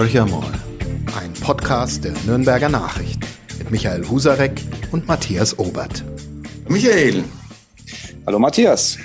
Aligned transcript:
Horcher 0.00 0.24
mal, 0.24 0.50
ein 1.20 1.30
Podcast 1.34 2.04
der 2.04 2.14
Nürnberger 2.24 2.70
Nachrichten 2.70 3.20
mit 3.58 3.70
Michael 3.70 4.08
Husarek 4.08 4.58
und 4.92 5.06
Matthias 5.06 5.58
Obert. 5.58 6.02
Michael. 6.66 7.22
Hallo 8.26 8.38
Matthias. 8.38 8.96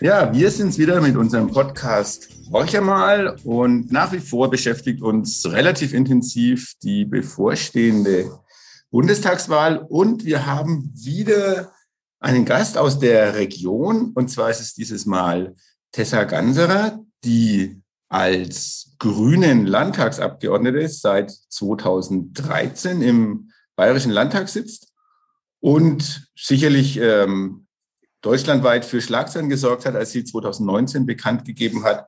Ja, 0.00 0.32
wir 0.32 0.48
sind 0.52 0.78
wieder 0.78 1.00
mit 1.00 1.16
unserem 1.16 1.48
Podcast 1.48 2.28
Horcher 2.52 2.82
mal 2.82 3.36
und 3.42 3.90
nach 3.90 4.12
wie 4.12 4.20
vor 4.20 4.48
beschäftigt 4.48 5.02
uns 5.02 5.44
relativ 5.50 5.92
intensiv 5.92 6.74
die 6.84 7.04
bevorstehende 7.04 8.30
Bundestagswahl 8.92 9.78
und 9.88 10.24
wir 10.24 10.46
haben 10.46 10.92
wieder 10.94 11.72
einen 12.20 12.44
Gast 12.44 12.78
aus 12.78 13.00
der 13.00 13.34
Region 13.34 14.12
und 14.14 14.30
zwar 14.30 14.50
ist 14.50 14.60
es 14.60 14.72
dieses 14.72 15.04
Mal 15.04 15.56
Tessa 15.90 16.22
Ganserer, 16.22 17.00
die 17.24 17.81
als 18.12 18.94
grünen 18.98 19.66
Landtagsabgeordnete 19.66 20.86
seit 20.88 21.30
2013 21.30 23.00
im 23.00 23.50
Bayerischen 23.74 24.12
Landtag 24.12 24.50
sitzt 24.50 24.92
und 25.60 26.28
sicherlich 26.36 26.98
ähm, 26.98 27.66
deutschlandweit 28.20 28.84
für 28.84 29.00
Schlagzeilen 29.00 29.48
gesorgt 29.48 29.86
hat, 29.86 29.96
als 29.96 30.12
sie 30.12 30.24
2019 30.24 31.06
bekannt 31.06 31.46
gegeben 31.46 31.84
hat, 31.84 32.06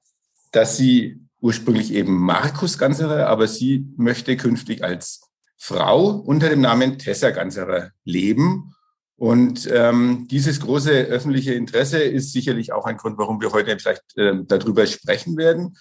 dass 0.52 0.76
sie 0.76 1.20
ursprünglich 1.40 1.92
eben 1.94 2.14
Markus 2.14 2.76
Ganserer, 2.76 3.26
aber 3.26 3.48
sie 3.48 3.86
möchte 3.96 4.36
künftig 4.36 4.84
als 4.84 5.22
Frau 5.56 6.10
unter 6.10 6.50
dem 6.50 6.60
Namen 6.60 6.98
Tessa 6.98 7.30
Ganserer 7.30 7.90
leben. 8.04 8.74
Und 9.16 9.68
ähm, 9.72 10.26
dieses 10.30 10.60
große 10.60 10.90
öffentliche 10.90 11.54
Interesse 11.54 12.02
ist 12.02 12.32
sicherlich 12.32 12.72
auch 12.72 12.84
ein 12.84 12.98
Grund, 12.98 13.16
warum 13.16 13.40
wir 13.40 13.52
heute 13.52 13.78
vielleicht 13.78 14.02
äh, 14.18 14.34
darüber 14.44 14.86
sprechen 14.86 15.36
werden. 15.36 15.76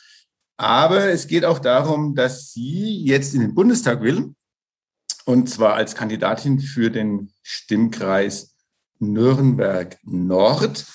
Aber 0.58 1.10
es 1.10 1.28
geht 1.28 1.46
auch 1.46 1.60
darum, 1.60 2.16
dass 2.16 2.54
sie 2.54 3.04
jetzt 3.04 3.34
in 3.34 3.42
den 3.42 3.56
Bundestag 3.56 4.02
will, 4.02 4.34
und 5.26 5.50
zwar 5.50 5.76
als 5.76 5.96
Kandidatin 5.96 6.60
für 6.60 6.92
den 6.92 7.32
Stimmkreis 7.42 8.56
Nürnberg 9.00 9.98
Nord. 10.04 10.86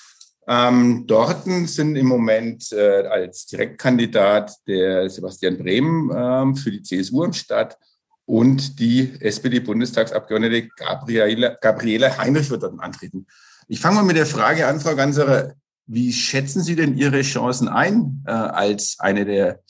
Ähm, 0.47 1.05
dort 1.07 1.45
sind 1.45 1.97
im 1.97 2.07
Moment 2.07 2.73
äh, 2.73 3.07
als 3.07 3.47
Direktkandidat 3.47 4.53
der 4.67 5.11
Sebastian 5.11 5.59
Brehm 5.59 6.11
ähm, 6.15 6.57
für 6.57 6.71
die 6.71 6.83
CSU 6.83 7.25
am 7.25 7.35
Start 7.35 7.77
und 8.25 8.79
die 8.79 9.13
SPD-Bundestagsabgeordnete 9.21 10.69
Gabriele, 10.69 11.59
Gabriele 11.61 12.17
Heinrich 12.17 12.51
wird 12.51 12.63
dort 12.63 12.81
antreten. 12.81 13.27
Ich 13.69 13.81
fange 13.81 13.97
mal 13.97 14.05
mit 14.05 14.17
der 14.17 14.27
Frage 14.27 14.67
an, 14.67 14.81
Frau 14.81 14.95
Ganserer. 14.95 15.55
Wie 15.91 16.13
schätzen 16.13 16.63
Sie 16.63 16.77
denn 16.77 16.99
Ihre 16.99 17.23
Chancen 17.23 17.67
ein, 17.67 18.23
äh, 18.27 18.31
als 18.31 18.97
eine 18.99 19.25
der 19.25 19.61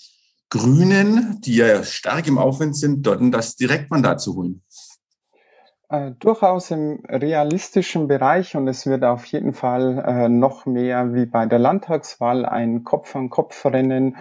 Grünen, 0.51 1.41
die 1.43 1.55
ja 1.55 1.85
stark 1.85 2.27
im 2.27 2.39
Aufwind 2.39 2.77
sind, 2.77 3.07
dort 3.07 3.21
das 3.33 3.55
Direktmandat 3.55 4.21
zu 4.21 4.35
holen? 4.35 4.63
Äh, 5.91 6.11
durchaus 6.19 6.73
im 6.73 7.05
realistischen 7.09 8.09
Bereich 8.09 8.57
und 8.57 8.67
es 8.67 8.85
wird 8.85 9.05
auf 9.05 9.25
jeden 9.27 9.55
Fall 9.55 10.05
äh, 10.07 10.29
noch 10.29 10.67
mehr 10.67 11.15
wie 11.15 11.25
bei 11.25 11.47
der 11.47 11.61
Landtagswahl 11.61 12.45
ein 12.45 12.83
Kopf-an-Kopf-Rennen 12.83 14.17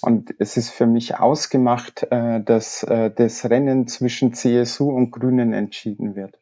und 0.00 0.34
es 0.38 0.56
ist 0.56 0.70
für 0.70 0.86
mich 0.86 1.18
ausgemacht, 1.18 2.06
äh, 2.10 2.42
dass 2.42 2.82
äh, 2.82 3.10
das 3.14 3.44
Rennen 3.48 3.86
zwischen 3.86 4.32
CSU 4.32 4.90
und 4.90 5.10
Grünen 5.10 5.52
entschieden 5.52 6.16
wird. 6.16 6.40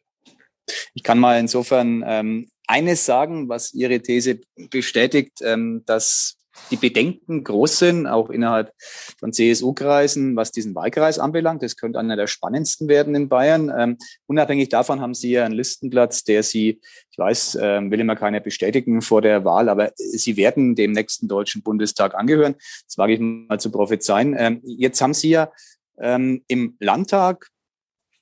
Ich 0.93 1.03
kann 1.03 1.19
mal 1.19 1.37
insofern 1.37 2.03
ähm, 2.07 2.47
eines 2.71 3.05
sagen, 3.05 3.49
was 3.49 3.73
Ihre 3.73 3.99
These 3.99 4.39
bestätigt, 4.69 5.39
ähm, 5.41 5.83
dass 5.85 6.37
die 6.69 6.77
Bedenken 6.77 7.43
groß 7.43 7.79
sind, 7.79 8.07
auch 8.07 8.29
innerhalb 8.29 8.71
von 9.19 9.33
CSU-Kreisen, 9.33 10.35
was 10.35 10.51
diesen 10.51 10.75
Wahlkreis 10.75 11.19
anbelangt. 11.19 11.63
Das 11.63 11.75
könnte 11.75 11.99
einer 11.99 12.15
der 12.15 12.27
spannendsten 12.27 12.87
werden 12.87 13.15
in 13.15 13.29
Bayern. 13.29 13.71
Ähm, 13.77 13.97
unabhängig 14.25 14.69
davon 14.69 15.01
haben 15.01 15.13
Sie 15.13 15.31
ja 15.31 15.45
einen 15.45 15.55
Listenplatz, 15.55 16.23
der 16.23 16.43
Sie, 16.43 16.79
ich 17.09 17.17
weiß, 17.17 17.57
ähm, 17.61 17.91
will 17.91 17.99
immer 17.99 18.15
keiner 18.15 18.39
bestätigen 18.39 19.01
vor 19.01 19.21
der 19.21 19.43
Wahl, 19.43 19.69
aber 19.69 19.91
Sie 19.95 20.37
werden 20.37 20.75
dem 20.75 20.91
nächsten 20.91 21.27
Deutschen 21.27 21.63
Bundestag 21.63 22.15
angehören. 22.15 22.55
Das 22.87 22.97
wage 22.97 23.13
ich 23.13 23.19
mal 23.19 23.59
zu 23.59 23.71
prophezeien. 23.71 24.35
Ähm, 24.37 24.61
jetzt 24.63 25.01
haben 25.01 25.13
Sie 25.13 25.29
ja 25.29 25.51
ähm, 25.99 26.43
im 26.47 26.77
Landtag 26.79 27.49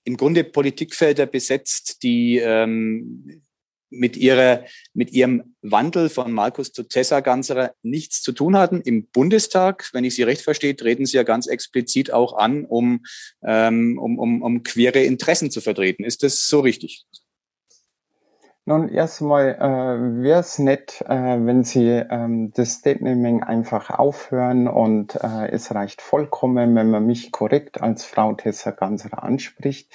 im 0.06 0.18
Grunde 0.18 0.44
Politikfelder 0.44 1.26
besetzt, 1.28 2.02
die 2.04 2.38
ähm, 2.38 3.44
mit 3.90 4.18
ihrer, 4.18 4.64
mit 4.94 5.12
ihrem 5.12 5.56
Wandel 5.62 6.10
von 6.10 6.32
Markus 6.32 6.72
zu 6.72 6.84
Tessa 6.84 7.20
Ganserer 7.20 7.74
nichts 7.82 8.22
zu 8.22 8.32
tun 8.32 8.58
hatten. 8.58 8.82
Im 8.82 9.08
Bundestag, 9.08 9.90
wenn 9.94 10.04
ich 10.04 10.16
Sie 10.16 10.24
recht 10.24 10.42
verstehe, 10.42 10.76
treten 10.76 11.06
Sie 11.06 11.18
ja 11.18 11.24
ganz 11.24 11.48
explizit 11.48 12.12
auch 12.14 12.38
an, 12.38 12.66
um, 12.66 13.04
ähm, 13.44 13.98
um, 14.00 14.20
um, 14.20 14.42
um 14.42 14.64
queere 14.64 15.00
Interessen 15.00 15.52
zu 15.52 15.62
vertreten. 15.62 16.04
Ist 16.04 16.24
das 16.24 16.48
so 16.48 16.60
richtig? 16.60 17.06
Nun, 18.70 18.88
erstmal 18.90 19.56
äh, 19.56 20.22
wäre 20.22 20.42
es 20.42 20.60
nett, 20.60 21.04
äh, 21.08 21.10
wenn 21.10 21.64
Sie 21.64 21.88
ähm, 21.88 22.52
das 22.54 22.76
Stateming 22.76 23.42
einfach 23.42 23.90
aufhören 23.90 24.68
und 24.68 25.16
äh, 25.16 25.50
es 25.50 25.74
reicht 25.74 26.04
vollkommen, 26.04 26.76
wenn 26.76 26.92
man 26.92 27.04
mich 27.04 27.32
korrekt 27.32 27.82
als 27.82 28.06
Frau 28.06 28.34
Tessa 28.34 28.70
Ganserer 28.70 29.24
anspricht. 29.24 29.92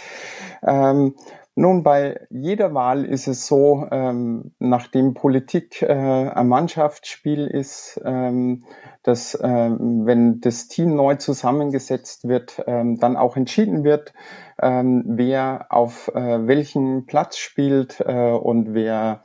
Ähm, 0.65 1.15
nun, 1.56 1.84
bei 1.84 2.26
jeder 2.31 2.75
Wahl 2.75 3.04
ist 3.04 3.28
es 3.28 3.47
so, 3.47 3.87
ähm, 3.92 4.53
nachdem 4.59 5.15
Politik 5.15 5.82
äh, 5.82 5.92
ein 5.92 6.48
Mannschaftsspiel 6.48 7.47
ist, 7.47 8.00
ähm, 8.04 8.65
dass 9.04 9.38
ähm, 9.41 10.04
wenn 10.04 10.41
das 10.41 10.66
Team 10.66 10.97
neu 10.97 11.14
zusammengesetzt 11.14 12.26
wird, 12.26 12.62
ähm, 12.66 12.98
dann 12.98 13.16
auch 13.16 13.37
entschieden 13.37 13.84
wird, 13.84 14.14
ähm, 14.60 15.04
wer 15.06 15.66
auf 15.70 16.09
äh, 16.14 16.47
welchen 16.47 17.06
Platz 17.06 17.37
spielt 17.37 18.00
äh, 18.00 18.32
und 18.32 18.75
wer 18.75 19.22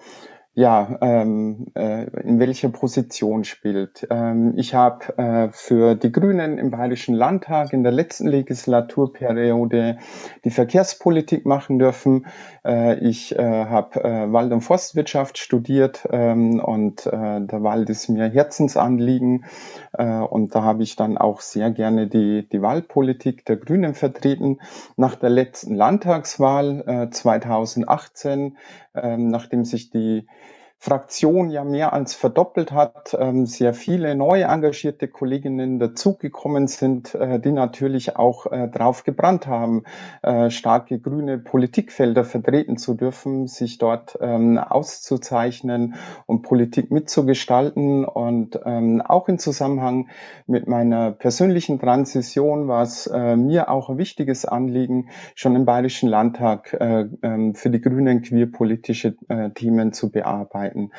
ja, 0.55 0.97
ähm, 1.01 1.67
äh, 1.75 2.05
in 2.21 2.39
welcher 2.39 2.69
Position 2.69 3.43
spielt. 3.43 4.05
Ähm, 4.09 4.55
ich 4.57 4.73
habe 4.73 5.17
äh, 5.17 5.49
für 5.51 5.95
die 5.95 6.11
Grünen 6.11 6.57
im 6.57 6.71
Bayerischen 6.71 7.13
Landtag 7.15 7.71
in 7.71 7.83
der 7.83 7.91
letzten 7.91 8.27
Legislaturperiode 8.27 9.99
die 10.43 10.49
Verkehrspolitik 10.49 11.45
machen 11.45 11.77
dürfen. 11.77 12.25
Äh, 12.65 12.99
ich 12.99 13.37
äh, 13.37 13.65
habe 13.65 14.03
äh, 14.03 14.33
Wald- 14.33 14.51
und 14.51 14.61
Forstwirtschaft 14.61 15.37
studiert 15.37 16.07
ähm, 16.11 16.59
und 16.59 17.05
äh, 17.05 17.41
der 17.41 17.63
Wald 17.63 17.89
ist 17.89 18.09
mir 18.09 18.27
Herzensanliegen 18.27 19.45
äh, 19.93 20.19
und 20.19 20.55
da 20.55 20.63
habe 20.63 20.83
ich 20.83 20.95
dann 20.95 21.17
auch 21.17 21.41
sehr 21.41 21.69
gerne 21.71 22.07
die, 22.07 22.49
die 22.49 22.61
Wahlpolitik 22.61 23.45
der 23.45 23.57
Grünen 23.57 23.93
vertreten. 23.93 24.57
Nach 24.97 25.15
der 25.15 25.29
letzten 25.29 25.75
Landtagswahl 25.75 26.83
äh, 26.87 27.09
2018, 27.11 28.57
äh, 28.95 29.15
nachdem 29.15 29.63
sich 29.63 29.89
die 29.91 30.27
Fraktion 30.81 31.49
ja 31.49 31.65
mehr 31.65 31.91
als 31.91 32.15
verdoppelt 32.15 32.71
hat, 32.71 33.13
ähm, 33.19 33.45
sehr 33.45 33.73
viele 33.73 34.15
neu 34.15 34.43
engagierte 34.43 35.09
Kolleginnen 35.09 35.77
dazugekommen 35.77 36.67
sind, 36.67 37.13
äh, 37.15 37.37
die 37.37 37.51
natürlich 37.51 38.15
auch 38.15 38.45
äh, 38.45 38.69
drauf 38.69 39.03
gebrannt 39.03 39.45
haben, 39.45 39.83
äh, 40.21 40.49
starke 40.49 40.97
grüne 40.97 41.37
Politikfelder 41.37 42.23
vertreten 42.23 42.77
zu 42.77 42.93
dürfen, 42.93 43.47
sich 43.47 43.77
dort 43.77 44.17
ähm, 44.21 44.57
auszuzeichnen 44.57 45.95
und 46.25 46.43
Politik 46.43 46.91
mitzugestalten. 46.91 48.05
Und 48.05 48.57
ähm, 48.63 49.01
auch 49.01 49.27
im 49.27 49.37
Zusammenhang 49.37 50.07
mit 50.47 50.69
meiner 50.69 51.11
persönlichen 51.11 51.79
Transition 51.79 52.69
war 52.69 52.83
es 52.83 53.09
mir 53.09 53.69
auch 53.69 53.89
ein 53.89 53.97
wichtiges 53.97 54.45
Anliegen, 54.45 55.09
schon 55.35 55.55
im 55.55 55.65
Bayerischen 55.65 56.09
Landtag 56.09 56.69
für 56.69 57.69
die 57.69 57.81
Grünen 57.81 58.21
queerpolitische 58.21 59.15
Themen 59.53 59.93
zu 59.93 60.11
bearbeiten 60.11 60.68
arbeiten. 60.69 60.91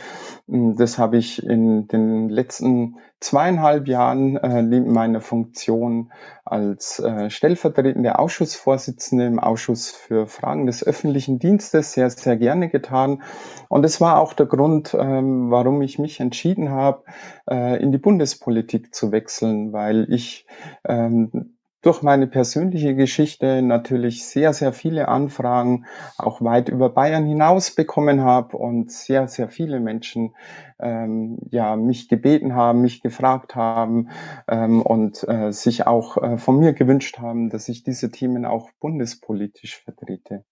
Mm, 0.47 0.77
das 0.77 0.99
habe 0.99 1.17
ich 1.17 1.43
in 1.43 1.89
den 1.89 2.29
letzten 2.29 2.97
zweieinhalb 3.21 3.87
Jahren 3.87 4.37
äh, 4.37 4.63
meiner 4.81 5.21
Funktion 5.21 6.11
als 6.45 6.99
äh, 7.01 7.29
stellvertretende 7.29 8.19
Ausschussvorsitzende 8.19 9.27
im 9.27 9.39
Ausschuss 9.39 9.91
für 9.91 10.27
Fragen 10.27 10.67
des 10.67 10.85
öffentlichen 10.85 11.39
Dienstes 11.39 11.93
sehr, 11.93 12.09
sehr 12.11 12.37
gerne 12.37 12.71
getan. 12.71 13.23
Und 13.69 13.85
es 13.85 14.01
war 14.01 14.19
auch 14.19 14.33
der 14.33 14.47
Grund, 14.47 14.97
ähm, 14.99 15.51
warum 15.51 15.83
ich 15.83 15.99
mich 15.99 16.21
entschieden 16.21 16.71
habe, 16.71 17.05
äh, 17.49 17.81
in 17.83 17.93
die 17.93 17.99
Bundespolitik 17.99 18.95
zu 18.95 19.13
wechseln, 19.13 19.73
weil 19.73 20.07
ich 20.11 20.47
ähm, 20.85 21.57
durch 21.83 22.03
meine 22.03 22.27
persönliche 22.27 22.95
Geschichte 22.95 23.63
natürlich 23.63 24.27
sehr, 24.27 24.53
sehr 24.53 24.73
viele 24.73 25.09
Anfragen 25.09 25.87
auch 26.19 26.43
weit 26.43 26.69
über 26.69 26.91
Bayern 26.91 27.27
hinaus 27.27 27.75
bekommen 27.75 28.23
habe 28.23 28.57
und 28.57 28.93
sehr, 28.93 29.29
sehr 29.29 29.49
viele 29.49 29.81
Menschen 29.81 30.35
ähm, 30.79 31.39
ja 31.51 31.77
mich 31.77 32.09
gebeten 32.09 32.55
haben, 32.55 32.83
mich 32.83 33.01
gefragt 33.01 33.55
haben 33.55 34.11
ähm, 34.49 34.83
und 34.83 35.27
äh, 35.29 35.53
sich 35.53 35.87
auch 35.87 36.17
äh, 36.23 36.39
von 36.39 36.59
mir 36.59 36.75
gewünscht 36.75 37.19
haben, 37.19 37.49
dass 37.49 37.69
ich 37.69 37.83
diese 37.83 38.11
Themen 38.11 38.45
auch 38.45 38.71
bundespolitisch 38.81 39.83
vertrete. 39.83 40.45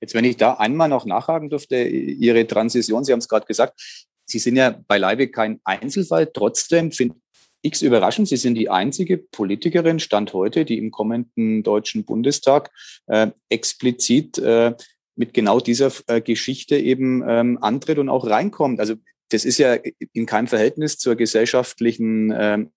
Jetzt, 0.00 0.14
wenn 0.14 0.24
ich 0.24 0.36
da 0.36 0.54
einmal 0.54 0.88
noch 0.88 1.04
nachhaken 1.06 1.50
durfte, 1.50 1.82
Ihre 1.82 2.46
Transition, 2.46 3.04
Sie 3.04 3.12
haben 3.12 3.18
es 3.18 3.28
gerade 3.28 3.46
gesagt, 3.46 3.80
Sie 4.26 4.38
sind 4.38 4.56
ja 4.56 4.70
beileibe 4.70 5.28
kein 5.28 5.60
Einzelfall. 5.64 6.30
Trotzdem 6.32 6.92
finde 6.92 7.16
X 7.64 7.82
überraschend, 7.82 8.28
Sie 8.28 8.36
sind 8.36 8.54
die 8.54 8.68
einzige 8.68 9.16
Politikerin, 9.16 9.98
Stand 9.98 10.32
heute, 10.34 10.64
die 10.64 10.78
im 10.78 10.90
kommenden 10.90 11.62
Deutschen 11.62 12.04
Bundestag 12.04 12.70
äh, 13.06 13.28
explizit 13.48 14.38
äh, 14.38 14.74
mit 15.16 15.32
genau 15.32 15.60
dieser 15.60 15.90
äh, 16.06 16.20
Geschichte 16.20 16.76
eben 16.76 17.24
ähm, 17.26 17.58
antritt 17.60 17.98
und 17.98 18.08
auch 18.08 18.26
reinkommt. 18.26 18.80
Also 18.80 18.94
das 19.30 19.44
ist 19.44 19.58
ja 19.58 19.76
in 20.12 20.26
keinem 20.26 20.46
Verhältnis 20.46 20.98
zur 20.98 21.16
gesellschaftlichen 21.16 22.32
ähm, 22.36 22.70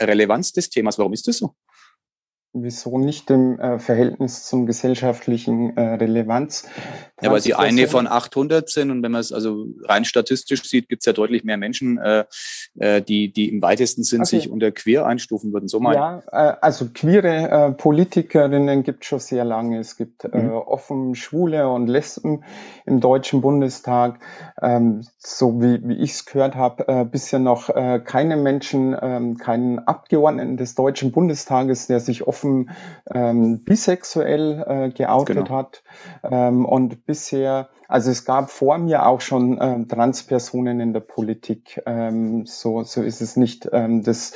Relevanz 0.00 0.52
des 0.52 0.68
Themas. 0.68 0.98
Warum 0.98 1.12
ist 1.14 1.26
das 1.26 1.38
so? 1.38 1.54
Wieso 2.62 2.98
nicht 2.98 3.30
im 3.30 3.58
äh, 3.58 3.78
Verhältnis 3.78 4.44
zum 4.44 4.66
gesellschaftlichen 4.66 5.76
äh, 5.76 5.94
Relevanz. 5.94 6.68
Ja, 7.22 7.30
weil 7.30 7.40
sie 7.40 7.54
eine 7.54 7.88
von 7.88 8.06
800 8.06 8.68
sind 8.68 8.90
und 8.90 9.02
wenn 9.02 9.12
man 9.12 9.20
es 9.20 9.32
also 9.32 9.66
rein 9.84 10.04
statistisch 10.04 10.62
sieht, 10.64 10.88
gibt 10.88 11.02
es 11.02 11.06
ja 11.06 11.12
deutlich 11.12 11.44
mehr 11.44 11.56
Menschen, 11.56 11.98
äh, 11.98 12.24
äh, 12.78 13.02
die, 13.02 13.32
die 13.32 13.48
im 13.48 13.62
weitesten 13.62 14.02
Sinn 14.02 14.20
okay. 14.20 14.36
sich 14.36 14.50
unter 14.50 14.70
queer 14.70 15.06
einstufen 15.06 15.52
würden. 15.52 15.68
So 15.68 15.80
mal. 15.80 15.94
Ja, 15.94 16.22
äh, 16.30 16.56
also 16.60 16.88
queere 16.92 17.50
äh, 17.50 17.72
Politikerinnen 17.72 18.82
gibt 18.82 19.04
es 19.04 19.08
schon 19.08 19.20
sehr 19.20 19.44
lange. 19.44 19.78
Es 19.78 19.96
gibt 19.96 20.24
äh, 20.24 20.38
mhm. 20.38 20.52
offen 20.52 21.14
Schwule 21.14 21.68
und 21.68 21.86
Lesben 21.86 22.44
im 22.84 23.00
Deutschen 23.00 23.40
Bundestag. 23.40 24.18
Ähm, 24.60 25.02
so 25.18 25.60
wie, 25.60 25.80
wie 25.86 25.94
ich 25.94 26.12
es 26.12 26.26
gehört 26.26 26.54
habe, 26.54 26.86
äh, 26.88 27.04
bisher 27.04 27.38
noch 27.38 27.68
äh, 27.68 28.00
keine 28.04 28.36
Menschen, 28.36 28.94
äh, 28.94 29.34
keinen 29.38 29.78
Abgeordneten 29.80 30.56
des 30.56 30.74
Deutschen 30.74 31.12
Bundestages, 31.12 31.86
der 31.86 32.00
sich 32.00 32.26
offen 32.26 32.45
offen 32.46 32.70
ähm, 33.12 33.64
bisexuell 33.64 34.64
äh, 34.66 34.90
geoutet 34.90 35.36
genau. 35.36 35.50
hat. 35.50 35.82
Ähm, 36.22 36.64
und 36.64 37.06
bisher, 37.06 37.68
also 37.88 38.10
es 38.10 38.24
gab 38.24 38.50
vor 38.50 38.78
mir 38.78 39.06
auch 39.06 39.20
schon 39.20 39.58
ähm, 39.60 39.88
Transpersonen 39.88 40.80
in 40.80 40.92
der 40.92 41.00
Politik. 41.00 41.82
Ähm, 41.86 42.46
so, 42.46 42.82
so 42.82 43.02
ist 43.02 43.20
es 43.20 43.36
nicht. 43.36 43.68
Ähm, 43.72 44.02
das, 44.02 44.32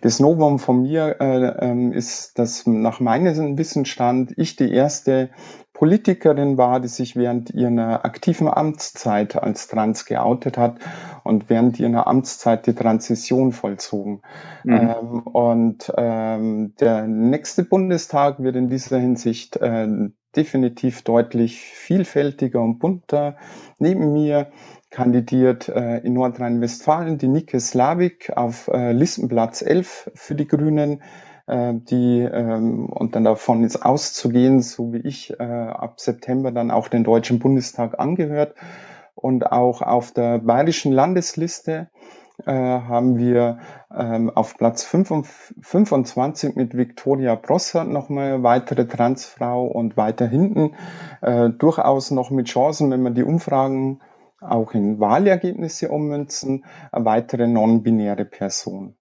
das 0.00 0.20
Novum 0.20 0.58
von 0.58 0.82
mir 0.82 1.16
äh, 1.20 1.66
ähm, 1.66 1.92
ist, 1.92 2.38
dass 2.38 2.66
nach 2.66 3.00
meinem 3.00 3.58
Wissensstand 3.58 4.32
ich 4.36 4.56
die 4.56 4.72
erste 4.72 5.30
Politikerin 5.74 6.56
war, 6.56 6.78
die 6.78 6.88
sich 6.88 7.16
während 7.16 7.50
ihrer 7.50 8.04
aktiven 8.04 8.48
Amtszeit 8.48 9.36
als 9.36 9.66
trans 9.66 10.06
geoutet 10.06 10.56
hat 10.56 10.76
und 11.24 11.50
während 11.50 11.80
ihrer 11.80 12.06
Amtszeit 12.06 12.66
die 12.66 12.74
Transition 12.74 13.50
vollzogen. 13.50 14.22
Mhm. 14.62 14.72
Ähm, 14.72 15.20
und 15.22 15.92
ähm, 15.96 16.74
der 16.78 17.08
nächste 17.08 17.64
Bundestag 17.64 18.40
wird 18.40 18.54
in 18.54 18.68
dieser 18.68 18.98
Hinsicht 18.98 19.56
äh, 19.56 19.88
definitiv 20.36 21.02
deutlich 21.02 21.60
vielfältiger 21.60 22.60
und 22.60 22.78
bunter. 22.78 23.36
Neben 23.78 24.12
mir 24.12 24.50
kandidiert 24.90 25.68
äh, 25.68 25.98
in 25.98 26.14
Nordrhein-Westfalen 26.14 27.18
die 27.18 27.28
Nike 27.28 27.60
Slavik 27.60 28.32
auf 28.36 28.68
äh, 28.68 28.92
Listenplatz 28.92 29.62
11 29.62 30.10
für 30.14 30.34
die 30.34 30.46
Grünen 30.46 31.02
äh, 31.46 31.74
die 31.74 32.20
ähm, 32.20 32.86
und 32.86 33.14
dann 33.16 33.24
davon 33.24 33.64
ist 33.64 33.84
auszugehen, 33.84 34.62
so 34.62 34.92
wie 34.92 34.98
ich 34.98 35.38
äh, 35.38 35.42
ab 35.42 36.00
September 36.00 36.52
dann 36.52 36.70
auch 36.70 36.88
den 36.88 37.04
Deutschen 37.04 37.38
Bundestag 37.38 37.98
angehört 37.98 38.54
und 39.14 39.50
auch 39.50 39.82
auf 39.82 40.12
der 40.12 40.38
bayerischen 40.38 40.92
Landesliste 40.92 41.88
äh, 42.44 42.52
haben 42.52 43.16
wir 43.16 43.58
ähm, 43.94 44.30
auf 44.30 44.56
Platz 44.56 44.84
25 44.84 46.56
mit 46.56 46.76
Viktoria 46.76 47.36
Brosser 47.36 47.84
nochmal 47.84 48.42
weitere 48.42 48.86
Transfrau 48.86 49.66
und 49.66 49.96
weiter 49.96 50.26
hinten 50.26 50.74
äh, 51.22 51.50
durchaus 51.50 52.10
noch 52.10 52.30
mit 52.30 52.48
Chancen, 52.48 52.90
wenn 52.90 53.02
man 53.02 53.14
die 53.14 53.22
Umfragen 53.22 54.00
auch 54.40 54.74
in 54.74 55.00
Wahlergebnisse 55.00 55.88
ummünzen, 55.90 56.64
eine 56.92 57.04
weitere 57.04 57.46
non-binäre 57.46 58.24
Person. 58.24 58.96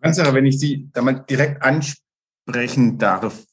Wenn 0.00 0.46
ich 0.46 0.58
Sie 0.58 0.90
da 0.92 1.02
mal 1.02 1.20
direkt 1.20 1.62
ansprechen 1.62 2.98
darf, 2.98 3.44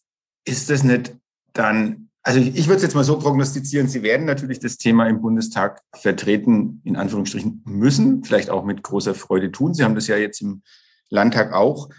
ist 0.46 0.70
das 0.70 0.84
nicht 0.84 1.16
dann, 1.54 2.09
also 2.24 2.40
ich, 2.40 2.56
ich 2.56 2.68
würde 2.68 2.78
es 2.78 2.84
jetzt 2.84 2.96
mal 2.96 3.04
so 3.04 3.18
prognostizieren, 3.18 3.88
Sie 3.88 4.04
werden 4.04 4.26
natürlich 4.26 4.60
das 4.60 4.78
Thema 4.78 5.08
im 5.08 5.22
Bundestag 5.22 5.82
vertreten, 5.96 6.82
in 6.84 6.96
Anführungsstrichen 6.96 7.64
müssen, 7.66 8.24
vielleicht 8.24 8.50
auch 8.50 8.66
mit 8.66 8.84
großer 8.84 9.16
Freude 9.16 9.52
tun. 9.52 9.74
Sie 9.74 9.84
haben 9.84 9.96
das 9.96 10.08
ja 10.08 10.18
jetzt 10.18 10.42
im 10.42 10.62
Landtag 11.10 11.54
auch 11.54 11.90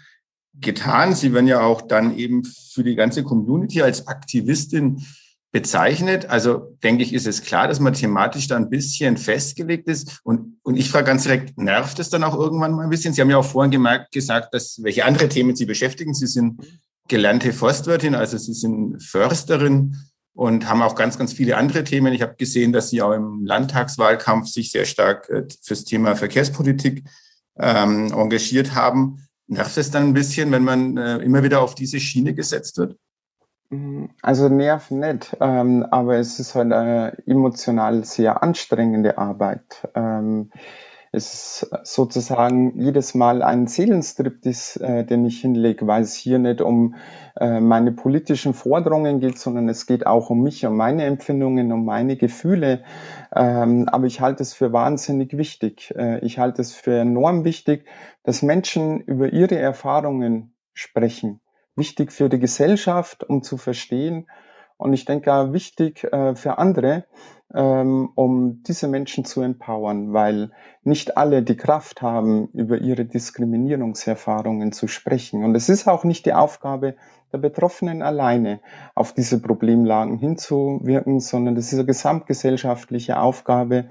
getan. 0.53 1.15
Sie 1.15 1.33
werden 1.33 1.47
ja 1.47 1.61
auch 1.61 1.81
dann 1.81 2.17
eben 2.17 2.43
für 2.43 2.83
die 2.83 2.95
ganze 2.95 3.23
Community 3.23 3.81
als 3.81 4.07
Aktivistin 4.07 5.05
bezeichnet. 5.51 6.29
Also 6.29 6.77
denke 6.83 7.03
ich, 7.03 7.13
ist 7.13 7.27
es 7.27 7.41
klar, 7.41 7.67
dass 7.67 7.79
man 7.79 7.93
thematisch 7.93 8.47
da 8.47 8.55
ein 8.55 8.69
bisschen 8.69 9.17
festgelegt 9.17 9.87
ist. 9.87 10.21
Und, 10.23 10.57
und 10.63 10.77
ich 10.77 10.89
frage 10.89 11.05
ganz 11.05 11.23
direkt, 11.23 11.57
nervt 11.57 11.99
es 11.99 12.09
dann 12.09 12.23
auch 12.23 12.37
irgendwann 12.37 12.73
mal 12.73 12.83
ein 12.83 12.89
bisschen? 12.89 13.13
Sie 13.13 13.21
haben 13.21 13.29
ja 13.29 13.37
auch 13.37 13.45
vorhin 13.45 13.71
gemerkt, 13.71 14.13
gesagt, 14.13 14.53
dass 14.53 14.81
welche 14.81 15.03
andere 15.03 15.27
Themen 15.27 15.55
Sie 15.55 15.65
beschäftigen. 15.65 16.13
Sie 16.13 16.27
sind 16.27 16.61
gelernte 17.07 17.51
Forstwirtin, 17.51 18.15
also 18.15 18.37
Sie 18.37 18.53
sind 18.53 19.03
Försterin 19.03 19.97
und 20.33 20.69
haben 20.69 20.81
auch 20.81 20.95
ganz, 20.95 21.17
ganz 21.17 21.33
viele 21.33 21.57
andere 21.57 21.83
Themen. 21.83 22.13
Ich 22.13 22.21
habe 22.21 22.35
gesehen, 22.35 22.71
dass 22.71 22.89
Sie 22.89 23.01
auch 23.01 23.11
im 23.11 23.45
Landtagswahlkampf 23.45 24.47
sich 24.47 24.71
sehr 24.71 24.85
stark 24.85 25.29
äh, 25.29 25.43
fürs 25.61 25.83
Thema 25.83 26.15
Verkehrspolitik 26.15 27.03
ähm, 27.57 28.11
engagiert 28.11 28.73
haben. 28.75 29.27
Nervt 29.47 29.77
es 29.77 29.91
dann 29.91 30.03
ein 30.03 30.13
bisschen, 30.13 30.51
wenn 30.51 30.63
man 30.63 30.97
äh, 30.97 31.17
immer 31.17 31.43
wieder 31.43 31.61
auf 31.61 31.75
diese 31.75 31.99
Schiene 31.99 32.33
gesetzt 32.33 32.77
wird? 32.77 32.97
Also 34.21 34.49
nerven 34.49 34.99
nicht, 34.99 35.35
ähm, 35.39 35.85
aber 35.91 36.17
es 36.17 36.39
ist 36.39 36.55
halt 36.55 36.73
eine 36.73 37.17
emotional 37.25 38.03
sehr 38.03 38.43
anstrengende 38.43 39.17
Arbeit. 39.17 39.87
Ähm, 39.95 40.51
es 41.13 41.63
ist 41.63 41.69
sozusagen 41.83 42.79
jedes 42.79 43.15
Mal 43.15 43.41
ein 43.41 43.67
Seelenstriptease, 43.67 44.81
äh, 44.81 45.05
den 45.05 45.25
ich 45.25 45.41
hinlege, 45.41 45.85
weil 45.85 46.03
es 46.03 46.15
hier 46.15 46.39
nicht 46.39 46.61
um 46.61 46.95
äh, 47.35 47.59
meine 47.59 47.91
politischen 47.91 48.53
Forderungen 48.53 49.19
geht, 49.19 49.37
sondern 49.37 49.67
es 49.67 49.85
geht 49.85 50.07
auch 50.07 50.29
um 50.29 50.41
mich, 50.41 50.65
um 50.65 50.77
meine 50.77 51.03
Empfindungen, 51.03 51.73
um 51.73 51.83
meine 51.83 52.15
Gefühle. 52.15 52.83
Ähm, 53.35 53.89
aber 53.89 54.05
ich 54.05 54.21
halte 54.21 54.43
es 54.43 54.53
für 54.53 54.71
wahnsinnig 54.71 55.37
wichtig. 55.37 55.93
Äh, 55.97 56.19
ich 56.25 56.39
halte 56.39 56.61
es 56.61 56.73
für 56.73 56.97
enorm 56.97 57.43
wichtig, 57.43 57.85
dass 58.23 58.41
Menschen 58.41 59.01
über 59.01 59.33
ihre 59.33 59.57
Erfahrungen 59.57 60.55
sprechen 60.73 61.41
wichtig 61.75 62.11
für 62.11 62.29
die 62.29 62.39
Gesellschaft, 62.39 63.23
um 63.23 63.43
zu 63.43 63.57
verstehen. 63.57 64.27
Und 64.77 64.93
ich 64.93 65.05
denke 65.05 65.33
auch 65.33 65.53
wichtig 65.53 66.03
äh, 66.05 66.35
für 66.35 66.57
andere, 66.57 67.05
um 67.53 68.63
diese 68.65 68.87
Menschen 68.87 69.25
zu 69.25 69.41
empowern, 69.41 70.13
weil 70.13 70.51
nicht 70.83 71.17
alle 71.17 71.43
die 71.43 71.57
Kraft 71.57 72.01
haben, 72.01 72.47
über 72.53 72.77
ihre 72.77 73.05
Diskriminierungserfahrungen 73.05 74.71
zu 74.71 74.87
sprechen. 74.87 75.43
Und 75.43 75.55
es 75.55 75.67
ist 75.67 75.87
auch 75.87 76.03
nicht 76.03 76.25
die 76.25 76.33
Aufgabe 76.33 76.95
der 77.33 77.39
Betroffenen 77.39 78.01
alleine, 78.01 78.59
auf 78.95 79.13
diese 79.13 79.41
Problemlagen 79.41 80.17
hinzuwirken, 80.17 81.19
sondern 81.19 81.57
es 81.57 81.67
ist 81.67 81.79
eine 81.79 81.85
gesamtgesellschaftliche 81.85 83.19
Aufgabe, 83.19 83.89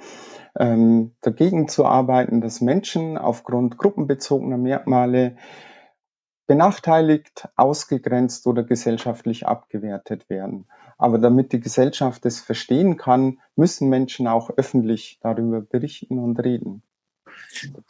ähm, 0.58 1.12
dagegen 1.20 1.68
zu 1.68 1.84
arbeiten, 1.84 2.40
dass 2.40 2.61
Menschen 2.61 3.16
aufgrund 3.16 3.78
gruppenbezogener 3.78 4.58
Merkmale 4.58 5.37
benachteiligt, 6.46 7.49
ausgegrenzt 7.56 8.46
oder 8.46 8.64
gesellschaftlich 8.64 9.46
abgewertet 9.46 10.28
werden. 10.28 10.66
Aber 11.00 11.16
damit 11.16 11.52
die 11.52 11.61
Gesellschaft 11.61 12.26
es 12.26 12.40
verstehen 12.40 12.99
kann, 12.99 13.38
müssen 13.57 13.88
Menschen 13.88 14.26
auch 14.26 14.50
öffentlich 14.50 15.19
darüber 15.23 15.62
berichten 15.62 16.19
und 16.19 16.38
reden. 16.38 16.83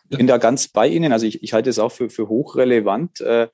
Ich 0.09 0.17
bin 0.17 0.29
da 0.29 0.38
ganz 0.38 0.69
bei 0.69 0.87
Ihnen. 0.87 1.12
Also 1.12 1.26
ich, 1.26 1.43
ich 1.43 1.52
halte 1.52 1.71
es 1.71 1.81
auch 1.81 1.90
für, 1.90 2.09
für 2.09 2.29
hochrelevant. 2.29 3.21
Äh, 3.21 3.49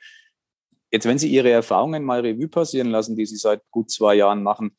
jetzt, 0.90 1.06
wenn 1.06 1.16
Sie 1.16 1.30
Ihre 1.30 1.50
Erfahrungen 1.50 2.04
mal 2.04 2.20
Revue 2.20 2.48
passieren 2.48 2.90
lassen, 2.90 3.16
die 3.16 3.24
Sie 3.24 3.36
seit 3.36 3.62
gut 3.70 3.90
zwei 3.90 4.16
Jahren 4.16 4.42
machen, 4.42 4.76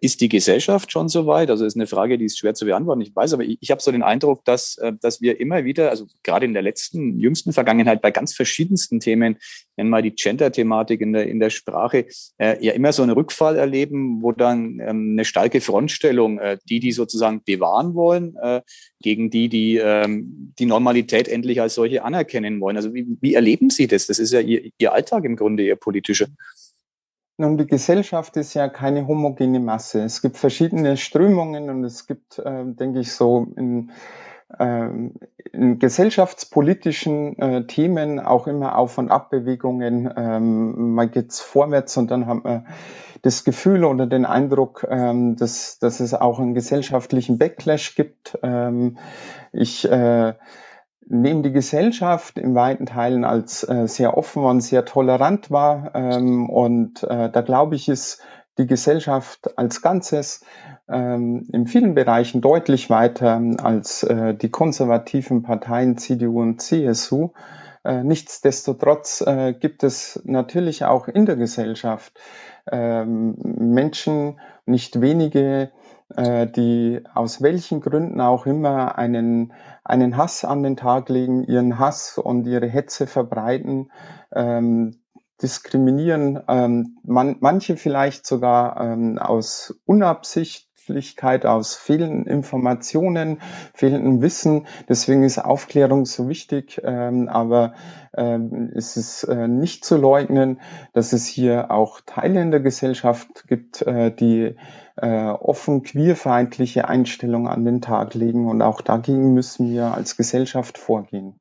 ist 0.00 0.20
die 0.20 0.28
Gesellschaft 0.28 0.90
schon 0.90 1.08
so 1.08 1.26
weit? 1.26 1.50
Also 1.50 1.64
ist 1.64 1.76
eine 1.76 1.86
Frage, 1.86 2.18
die 2.18 2.24
ist 2.24 2.38
schwer 2.38 2.54
zu 2.54 2.64
beantworten. 2.64 3.00
Ich 3.00 3.14
weiß, 3.14 3.32
aber 3.32 3.44
ich, 3.44 3.58
ich 3.60 3.70
habe 3.70 3.80
so 3.80 3.92
den 3.92 4.02
Eindruck, 4.02 4.44
dass, 4.44 4.76
äh, 4.78 4.92
dass 5.00 5.20
wir 5.20 5.40
immer 5.40 5.64
wieder, 5.64 5.90
also 5.90 6.06
gerade 6.22 6.46
in 6.46 6.52
der 6.52 6.62
letzten, 6.62 7.18
jüngsten 7.18 7.52
Vergangenheit 7.52 8.02
bei 8.02 8.10
ganz 8.10 8.34
verschiedensten 8.34 8.98
Themen, 8.98 9.36
nennen 9.76 9.90
mal 9.90 10.02
die 10.02 10.14
Gender-Thematik 10.14 11.00
in 11.00 11.12
der, 11.12 11.28
in 11.28 11.38
der 11.38 11.50
Sprache, 11.50 12.06
äh, 12.38 12.64
ja 12.64 12.72
immer 12.72 12.92
so 12.92 13.02
einen 13.02 13.12
Rückfall 13.12 13.56
erleben, 13.56 14.20
wo 14.20 14.32
dann 14.32 14.80
ähm, 14.80 15.12
eine 15.12 15.24
starke 15.24 15.60
Frontstellung, 15.60 16.38
äh, 16.38 16.58
die, 16.68 16.80
die 16.80 16.92
sozusagen 16.92 17.42
bewahren 17.44 17.94
wollen, 17.94 18.36
äh, 18.42 18.62
gegen 19.00 19.30
die, 19.30 19.48
die 19.48 19.76
ähm, 19.76 20.52
die 20.58 20.66
Normalität 20.66 21.28
endlich 21.28 21.60
als 21.60 21.74
solche 21.74 22.02
anerkennen 22.02 22.60
wollen. 22.60 22.76
Also 22.76 22.94
wie, 22.94 23.06
wie 23.20 23.34
erleben 23.34 23.70
Sie 23.70 23.86
das? 23.86 24.08
Das 24.08 24.18
ist 24.18 24.32
ja 24.32 24.40
Ihr, 24.40 24.70
Ihr 24.78 24.92
Alltag 24.92 25.24
im 25.24 25.36
Grunde, 25.36 25.62
Ihr 25.62 25.76
politischer. 25.76 26.26
Nun, 27.40 27.56
die 27.56 27.68
Gesellschaft 27.68 28.36
ist 28.36 28.54
ja 28.54 28.68
keine 28.68 29.06
homogene 29.06 29.60
Masse. 29.60 30.02
Es 30.02 30.22
gibt 30.22 30.36
verschiedene 30.36 30.96
Strömungen 30.96 31.70
und 31.70 31.84
es 31.84 32.08
gibt, 32.08 32.40
äh, 32.40 32.64
denke 32.64 32.98
ich, 32.98 33.12
so 33.12 33.46
in, 33.54 33.92
äh, 34.58 34.88
in 35.52 35.78
gesellschaftspolitischen 35.78 37.38
äh, 37.38 37.64
Themen 37.68 38.18
auch 38.18 38.48
immer 38.48 38.76
Auf- 38.76 38.98
und 38.98 39.12
Abbewegungen. 39.12 40.12
Ähm, 40.16 40.94
mal 40.94 41.08
geht's 41.08 41.40
vorwärts 41.40 41.96
und 41.96 42.10
dann 42.10 42.26
haben 42.26 42.42
wir 42.42 42.64
das 43.22 43.44
Gefühl 43.44 43.84
oder 43.84 44.08
den 44.08 44.24
Eindruck, 44.26 44.84
ähm, 44.90 45.36
dass, 45.36 45.78
dass 45.78 46.00
es 46.00 46.14
auch 46.14 46.40
einen 46.40 46.54
gesellschaftlichen 46.54 47.38
Backlash 47.38 47.94
gibt. 47.94 48.36
Ähm, 48.42 48.98
ich 49.52 49.88
äh, 49.88 50.34
neben 51.08 51.42
die 51.42 51.52
Gesellschaft 51.52 52.38
in 52.38 52.54
weiten 52.54 52.86
Teilen 52.86 53.24
als 53.24 53.68
äh, 53.68 53.88
sehr 53.88 54.16
offen 54.16 54.44
und 54.44 54.60
sehr 54.60 54.84
tolerant 54.84 55.50
war. 55.50 55.92
Ähm, 55.94 56.48
und 56.48 57.02
äh, 57.02 57.30
da 57.30 57.40
glaube 57.40 57.76
ich, 57.76 57.88
ist 57.88 58.20
die 58.58 58.66
Gesellschaft 58.66 59.56
als 59.56 59.82
Ganzes 59.82 60.44
ähm, 60.88 61.48
in 61.52 61.66
vielen 61.66 61.94
Bereichen 61.94 62.40
deutlich 62.40 62.90
weiter 62.90 63.40
als 63.62 64.02
äh, 64.02 64.34
die 64.34 64.50
konservativen 64.50 65.42
Parteien 65.42 65.96
CDU 65.96 66.42
und 66.42 66.60
CSU. 66.60 67.30
Äh, 67.84 68.02
nichtsdestotrotz 68.02 69.22
äh, 69.22 69.54
gibt 69.54 69.84
es 69.84 70.20
natürlich 70.24 70.84
auch 70.84 71.08
in 71.08 71.24
der 71.24 71.36
Gesellschaft 71.36 72.18
ähm, 72.70 73.36
Menschen, 73.40 74.40
nicht 74.66 75.00
wenige, 75.00 75.70
äh, 76.16 76.46
die 76.46 77.02
aus 77.14 77.42
welchen 77.42 77.80
Gründen 77.80 78.20
auch 78.20 78.46
immer 78.46 78.98
einen, 78.98 79.52
einen 79.88 80.16
Hass 80.16 80.44
an 80.44 80.62
den 80.62 80.76
Tag 80.76 81.08
legen, 81.08 81.44
ihren 81.44 81.78
Hass 81.78 82.18
und 82.18 82.46
ihre 82.46 82.68
Hetze 82.68 83.06
verbreiten, 83.06 83.90
ähm, 84.32 85.00
diskriminieren, 85.40 86.40
ähm, 86.48 86.98
man, 87.04 87.36
manche 87.40 87.76
vielleicht 87.76 88.26
sogar 88.26 88.80
ähm, 88.80 89.18
aus 89.18 89.80
Unabsicht 89.86 90.67
Verständlichkeit, 90.88 91.44
aus 91.44 91.74
fehlenden 91.74 92.26
Informationen, 92.26 93.40
fehlendem 93.74 94.22
Wissen. 94.22 94.66
Deswegen 94.88 95.22
ist 95.22 95.38
Aufklärung 95.38 96.06
so 96.06 96.28
wichtig. 96.28 96.80
Ähm, 96.82 97.28
aber 97.28 97.74
ähm, 98.16 98.70
es 98.74 98.96
ist 98.96 99.24
äh, 99.24 99.48
nicht 99.48 99.84
zu 99.84 99.96
leugnen, 99.96 100.60
dass 100.94 101.12
es 101.12 101.26
hier 101.26 101.70
auch 101.70 102.00
Teile 102.00 102.40
in 102.40 102.50
der 102.50 102.60
Gesellschaft 102.60 103.46
gibt, 103.46 103.82
äh, 103.82 104.10
die 104.10 104.56
äh, 104.96 105.26
offen 105.26 105.82
queerfeindliche 105.82 106.88
Einstellungen 106.88 107.48
an 107.48 107.64
den 107.64 107.80
Tag 107.80 108.14
legen. 108.14 108.48
Und 108.48 108.62
auch 108.62 108.80
dagegen 108.80 109.34
müssen 109.34 109.70
wir 109.70 109.94
als 109.94 110.16
Gesellschaft 110.16 110.78
vorgehen. 110.78 111.38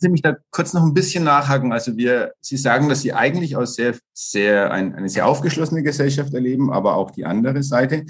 Sie 0.00 0.08
mich 0.08 0.22
da 0.22 0.36
kurz 0.50 0.72
noch 0.72 0.82
ein 0.82 0.94
bisschen 0.94 1.24
nachhaken. 1.24 1.72
Also 1.72 1.94
wir, 1.96 2.32
Sie 2.40 2.56
sagen, 2.56 2.88
dass 2.88 3.02
Sie 3.02 3.12
eigentlich 3.12 3.56
aus 3.56 3.74
sehr, 3.74 3.96
sehr, 4.14 4.72
ein, 4.72 4.94
eine 4.94 5.10
sehr 5.10 5.26
aufgeschlossene 5.26 5.82
Gesellschaft 5.82 6.32
erleben, 6.32 6.72
aber 6.72 6.96
auch 6.96 7.10
die 7.10 7.26
andere 7.26 7.62
Seite. 7.62 8.06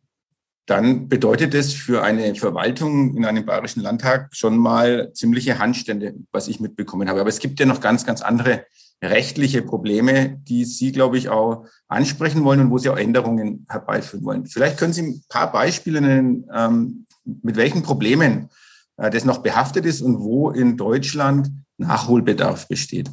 dann 0.69 1.07
bedeutet 1.07 1.55
es 1.55 1.73
für 1.73 2.03
eine 2.03 2.35
Verwaltung 2.35 3.17
in 3.17 3.25
einem 3.25 3.45
bayerischen 3.45 3.81
Landtag 3.81 4.29
schon 4.35 4.57
mal 4.57 5.11
ziemliche 5.13 5.57
Handstände, 5.57 6.13
was 6.31 6.47
ich 6.47 6.59
mitbekommen 6.59 7.09
habe. 7.09 7.21
Aber 7.21 7.29
es 7.29 7.39
gibt 7.39 7.59
ja 7.59 7.65
noch 7.65 7.81
ganz, 7.81 8.05
ganz 8.05 8.21
andere 8.21 8.65
rechtliche 9.01 9.63
Probleme, 9.63 10.38
die 10.43 10.65
Sie, 10.65 10.91
glaube 10.91 11.17
ich, 11.17 11.29
auch 11.29 11.65
ansprechen 11.88 12.43
wollen 12.43 12.59
und 12.59 12.69
wo 12.69 12.77
Sie 12.77 12.89
auch 12.89 12.97
Änderungen 12.97 13.65
herbeiführen 13.67 14.23
wollen. 14.25 14.45
Vielleicht 14.45 14.77
können 14.77 14.93
Sie 14.93 15.01
ein 15.01 15.23
paar 15.27 15.51
Beispiele 15.51 16.01
nennen, 16.01 16.45
ähm, 16.53 17.05
mit 17.41 17.55
welchen 17.55 17.81
Problemen 17.81 18.49
äh, 18.97 19.09
das 19.09 19.25
noch 19.25 19.39
behaftet 19.39 19.85
ist 19.85 20.01
und 20.01 20.19
wo 20.19 20.51
in 20.51 20.77
Deutschland 20.77 21.49
Nachholbedarf 21.77 22.67
besteht. 22.67 23.09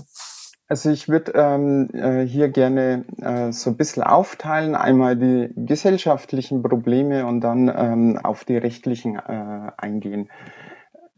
Also 0.68 0.90
ich 0.90 1.08
würde 1.08 1.32
ähm, 1.36 1.88
äh, 1.92 2.26
hier 2.26 2.48
gerne 2.48 3.04
äh, 3.20 3.52
so 3.52 3.70
ein 3.70 3.76
bisschen 3.76 4.02
aufteilen, 4.02 4.74
einmal 4.74 5.16
die 5.16 5.50
gesellschaftlichen 5.54 6.62
Probleme 6.62 7.24
und 7.24 7.40
dann 7.40 7.72
ähm, 7.74 8.18
auf 8.20 8.44
die 8.44 8.56
rechtlichen 8.56 9.14
äh, 9.14 9.70
eingehen. 9.76 10.28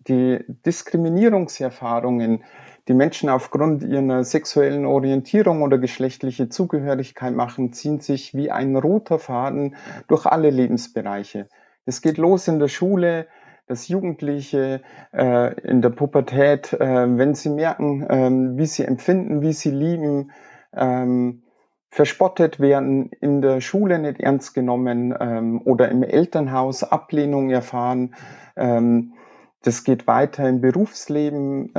Die 0.06 0.44
Diskriminierungserfahrungen, 0.66 2.44
die 2.88 2.94
Menschen 2.94 3.30
aufgrund 3.30 3.82
ihrer 3.84 4.22
sexuellen 4.22 4.84
Orientierung 4.84 5.62
oder 5.62 5.78
geschlechtliche 5.78 6.50
Zugehörigkeit 6.50 7.34
machen, 7.34 7.72
ziehen 7.72 8.00
sich 8.00 8.34
wie 8.34 8.50
ein 8.50 8.76
roter 8.76 9.18
Faden 9.18 9.76
durch 10.08 10.26
alle 10.26 10.50
Lebensbereiche. 10.50 11.48
Es 11.86 12.02
geht 12.02 12.18
los 12.18 12.48
in 12.48 12.58
der 12.58 12.68
Schule, 12.68 13.26
dass 13.68 13.88
Jugendliche 13.88 14.80
äh, 15.12 15.60
in 15.60 15.82
der 15.82 15.90
Pubertät, 15.90 16.72
äh, 16.72 17.18
wenn 17.18 17.34
sie 17.34 17.50
merken, 17.50 18.06
ähm, 18.08 18.58
wie 18.58 18.66
sie 18.66 18.84
empfinden, 18.84 19.42
wie 19.42 19.52
sie 19.52 19.70
lieben, 19.70 20.32
ähm, 20.74 21.42
verspottet 21.90 22.60
werden, 22.60 23.10
in 23.20 23.40
der 23.40 23.60
Schule 23.60 23.98
nicht 23.98 24.20
ernst 24.20 24.54
genommen 24.54 25.14
ähm, 25.18 25.62
oder 25.64 25.90
im 25.90 26.02
Elternhaus 26.02 26.82
Ablehnung 26.82 27.50
erfahren. 27.50 28.14
Ähm, 28.56 29.14
das 29.62 29.84
geht 29.84 30.06
weiter 30.06 30.48
im 30.48 30.60
Berufsleben. 30.60 31.72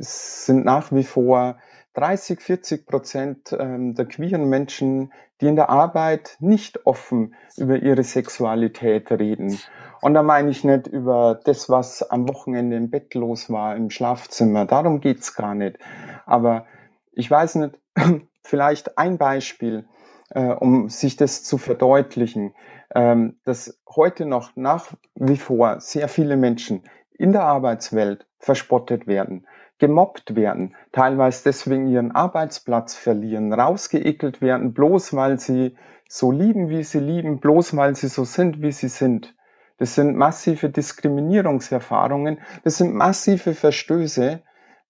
Sind 0.00 0.64
nach 0.64 0.90
wie 0.90 1.04
vor 1.04 1.58
30, 1.94 2.40
40 2.40 2.86
Prozent 2.86 3.56
ähm, 3.58 3.94
der 3.94 4.06
queeren 4.06 4.48
Menschen, 4.48 5.12
die 5.40 5.46
in 5.46 5.56
der 5.56 5.70
Arbeit 5.70 6.36
nicht 6.40 6.86
offen 6.86 7.34
über 7.56 7.76
ihre 7.76 8.02
Sexualität 8.02 9.10
reden. 9.12 9.58
Und 10.00 10.14
da 10.14 10.22
meine 10.22 10.50
ich 10.50 10.64
nicht 10.64 10.86
über 10.86 11.40
das, 11.44 11.70
was 11.70 12.02
am 12.02 12.28
Wochenende 12.28 12.76
im 12.76 12.90
Bett 12.90 13.14
los 13.14 13.50
war, 13.50 13.76
im 13.76 13.90
Schlafzimmer. 13.90 14.66
Darum 14.66 15.00
geht's 15.00 15.34
gar 15.34 15.54
nicht. 15.54 15.78
Aber 16.26 16.66
ich 17.12 17.30
weiß 17.30 17.56
nicht, 17.56 17.78
vielleicht 18.42 18.98
ein 18.98 19.18
Beispiel, 19.18 19.86
äh, 20.30 20.46
um 20.46 20.88
sich 20.88 21.16
das 21.16 21.44
zu 21.44 21.58
verdeutlichen, 21.58 22.54
ähm, 22.94 23.36
dass 23.44 23.80
heute 23.88 24.26
noch 24.26 24.50
nach 24.56 24.92
wie 25.14 25.36
vor 25.36 25.80
sehr 25.80 26.08
viele 26.08 26.36
Menschen 26.36 26.82
in 27.16 27.32
der 27.32 27.44
Arbeitswelt 27.44 28.26
verspottet 28.38 29.06
werden 29.06 29.46
gemobbt 29.78 30.36
werden, 30.36 30.76
teilweise 30.92 31.44
deswegen 31.44 31.88
ihren 31.88 32.12
Arbeitsplatz 32.12 32.94
verlieren, 32.94 33.52
rausgeekelt 33.52 34.40
werden, 34.40 34.72
bloß 34.72 35.14
weil 35.14 35.38
sie 35.38 35.76
so 36.08 36.30
lieben, 36.30 36.68
wie 36.68 36.84
sie 36.84 37.00
lieben, 37.00 37.40
bloß 37.40 37.76
weil 37.76 37.96
sie 37.96 38.08
so 38.08 38.24
sind, 38.24 38.62
wie 38.62 38.72
sie 38.72 38.88
sind. 38.88 39.34
Das 39.78 39.96
sind 39.96 40.16
massive 40.16 40.70
Diskriminierungserfahrungen, 40.70 42.38
das 42.62 42.76
sind 42.78 42.94
massive 42.94 43.54
Verstöße 43.54 44.42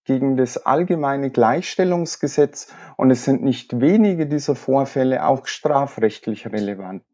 gegen 0.04 0.36
das 0.36 0.58
allgemeine 0.66 1.30
Gleichstellungsgesetz 1.30 2.72
und 2.98 3.10
es 3.10 3.24
sind 3.24 3.42
nicht 3.42 3.80
wenige 3.80 4.26
dieser 4.26 4.54
Vorfälle 4.54 5.26
auch 5.26 5.46
strafrechtlich 5.46 6.46
relevant. 6.52 7.04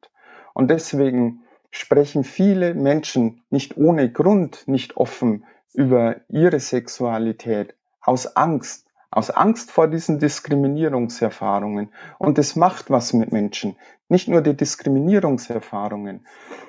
Und 0.54 0.70
deswegen 0.70 1.44
sprechen 1.70 2.24
viele 2.24 2.74
Menschen 2.74 3.44
nicht 3.50 3.76
ohne 3.76 4.10
Grund 4.10 4.66
nicht 4.66 4.96
offen 4.96 5.44
über 5.74 6.16
ihre 6.28 6.60
Sexualität 6.60 7.74
aus 8.00 8.36
Angst, 8.36 8.86
aus 9.10 9.30
Angst 9.30 9.70
vor 9.70 9.88
diesen 9.88 10.18
Diskriminierungserfahrungen. 10.18 11.92
Und 12.18 12.38
es 12.38 12.56
macht 12.56 12.90
was 12.90 13.12
mit 13.12 13.32
Menschen. 13.32 13.76
Nicht 14.08 14.28
nur 14.28 14.40
die 14.40 14.56
Diskriminierungserfahrungen. 14.56 16.26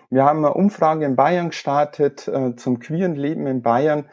Wir 0.09 0.25
haben 0.25 0.39
eine 0.39 0.53
Umfrage 0.53 1.05
in 1.05 1.15
Bayern 1.15 1.49
gestartet 1.49 2.27
äh, 2.27 2.55
zum 2.55 2.79
queeren 2.79 3.15
Leben 3.15 3.47
in 3.47 3.61
Bayern. 3.61 4.05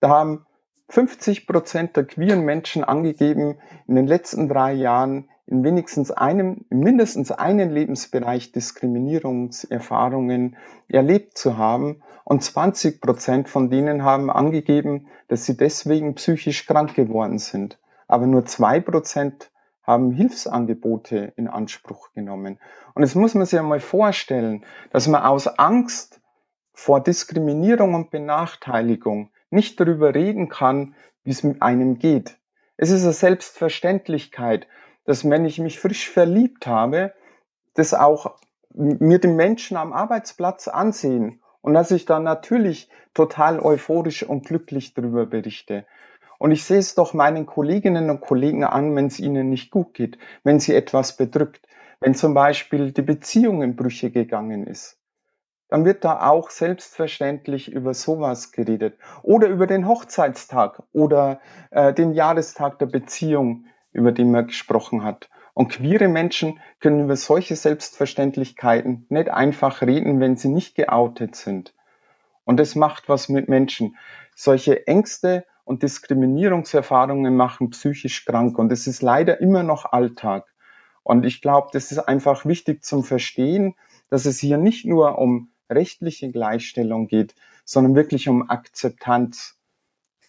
Da 0.00 0.08
haben 0.08 0.46
50 0.88 1.46
Prozent 1.46 1.96
der 1.96 2.04
queeren 2.04 2.42
Menschen 2.42 2.84
angegeben, 2.84 3.58
in 3.86 3.94
den 3.94 4.06
letzten 4.06 4.48
drei 4.48 4.72
Jahren 4.72 5.28
in 5.46 5.64
wenigstens 5.64 6.10
einem, 6.10 6.64
mindestens 6.70 7.32
einen 7.32 7.70
Lebensbereich 7.70 8.52
Diskriminierungserfahrungen 8.52 10.56
erlebt 10.88 11.36
zu 11.36 11.58
haben. 11.58 12.02
Und 12.24 12.42
20 12.42 13.00
Prozent 13.00 13.48
von 13.48 13.68
denen 13.68 14.04
haben 14.04 14.30
angegeben, 14.30 15.08
dass 15.28 15.44
sie 15.44 15.56
deswegen 15.56 16.14
psychisch 16.14 16.66
krank 16.66 16.94
geworden 16.94 17.38
sind. 17.38 17.78
Aber 18.06 18.26
nur 18.26 18.46
zwei 18.46 18.80
Prozent 18.80 19.50
haben 19.82 20.12
Hilfsangebote 20.12 21.32
in 21.36 21.48
Anspruch 21.48 22.12
genommen. 22.12 22.60
Und 22.94 23.02
jetzt 23.02 23.16
muss 23.16 23.34
man 23.34 23.46
sich 23.46 23.58
einmal 23.58 23.80
vorstellen, 23.80 24.64
dass 24.90 25.08
man 25.08 25.22
aus 25.22 25.46
Angst 25.46 26.20
vor 26.72 27.00
Diskriminierung 27.00 27.94
und 27.94 28.10
Benachteiligung 28.10 29.30
nicht 29.50 29.80
darüber 29.80 30.14
reden 30.14 30.48
kann, 30.48 30.94
wie 31.24 31.30
es 31.30 31.42
mit 31.42 31.62
einem 31.62 31.98
geht. 31.98 32.38
Es 32.76 32.90
ist 32.90 33.02
eine 33.02 33.12
Selbstverständlichkeit, 33.12 34.66
dass 35.04 35.28
wenn 35.28 35.44
ich 35.44 35.58
mich 35.58 35.80
frisch 35.80 36.08
verliebt 36.08 36.66
habe, 36.66 37.12
das 37.74 37.94
auch 37.94 38.36
mir 38.74 39.18
den 39.18 39.36
Menschen 39.36 39.76
am 39.76 39.92
Arbeitsplatz 39.92 40.68
ansehen 40.68 41.42
und 41.60 41.74
dass 41.74 41.90
ich 41.90 42.04
dann 42.04 42.22
natürlich 42.22 42.88
total 43.14 43.60
euphorisch 43.60 44.22
und 44.22 44.46
glücklich 44.46 44.94
darüber 44.94 45.26
berichte. 45.26 45.86
Und 46.38 46.50
ich 46.50 46.64
sehe 46.64 46.78
es 46.78 46.94
doch 46.94 47.14
meinen 47.14 47.46
Kolleginnen 47.46 48.10
und 48.10 48.20
Kollegen 48.20 48.64
an, 48.64 48.96
wenn 48.96 49.06
es 49.06 49.20
ihnen 49.20 49.48
nicht 49.48 49.70
gut 49.70 49.94
geht, 49.94 50.18
wenn 50.42 50.58
sie 50.58 50.74
etwas 50.74 51.16
bedrückt, 51.16 51.66
wenn 52.00 52.14
zum 52.14 52.34
Beispiel 52.34 52.90
die 52.90 53.02
Beziehung 53.02 53.62
in 53.62 53.76
Brüche 53.76 54.10
gegangen 54.10 54.66
ist. 54.66 54.98
Dann 55.68 55.84
wird 55.84 56.04
da 56.04 56.28
auch 56.28 56.50
selbstverständlich 56.50 57.70
über 57.70 57.94
sowas 57.94 58.52
geredet. 58.52 58.98
Oder 59.22 59.48
über 59.48 59.66
den 59.66 59.86
Hochzeitstag 59.86 60.82
oder 60.92 61.40
äh, 61.70 61.94
den 61.94 62.12
Jahrestag 62.12 62.78
der 62.78 62.86
Beziehung, 62.86 63.66
über 63.92 64.12
den 64.12 64.30
man 64.30 64.46
gesprochen 64.46 65.04
hat. 65.04 65.28
Und 65.54 65.68
queere 65.68 66.08
Menschen 66.08 66.60
können 66.80 67.04
über 67.04 67.16
solche 67.16 67.56
Selbstverständlichkeiten 67.56 69.06
nicht 69.08 69.28
einfach 69.28 69.82
reden, 69.82 70.20
wenn 70.20 70.36
sie 70.36 70.48
nicht 70.48 70.74
geoutet 70.74 71.36
sind. 71.36 71.74
Und 72.44 72.58
das 72.58 72.74
macht 72.74 73.08
was 73.08 73.28
mit 73.28 73.48
Menschen. 73.48 73.96
Solche 74.34 74.86
Ängste 74.86 75.44
und 75.64 75.82
Diskriminierungserfahrungen 75.82 77.36
machen 77.36 77.70
psychisch 77.70 78.24
krank 78.24 78.58
und 78.58 78.72
es 78.72 78.86
ist 78.86 79.02
leider 79.02 79.40
immer 79.40 79.62
noch 79.62 79.92
Alltag. 79.92 80.46
Und 81.02 81.24
ich 81.24 81.40
glaube, 81.40 81.68
das 81.72 81.92
ist 81.92 81.98
einfach 81.98 82.44
wichtig 82.44 82.84
zum 82.84 83.04
Verstehen, 83.04 83.74
dass 84.08 84.24
es 84.24 84.38
hier 84.38 84.56
nicht 84.56 84.84
nur 84.84 85.18
um 85.18 85.50
rechtliche 85.70 86.30
Gleichstellung 86.30 87.08
geht, 87.08 87.34
sondern 87.64 87.94
wirklich 87.94 88.28
um 88.28 88.48
Akzeptanz. 88.50 89.58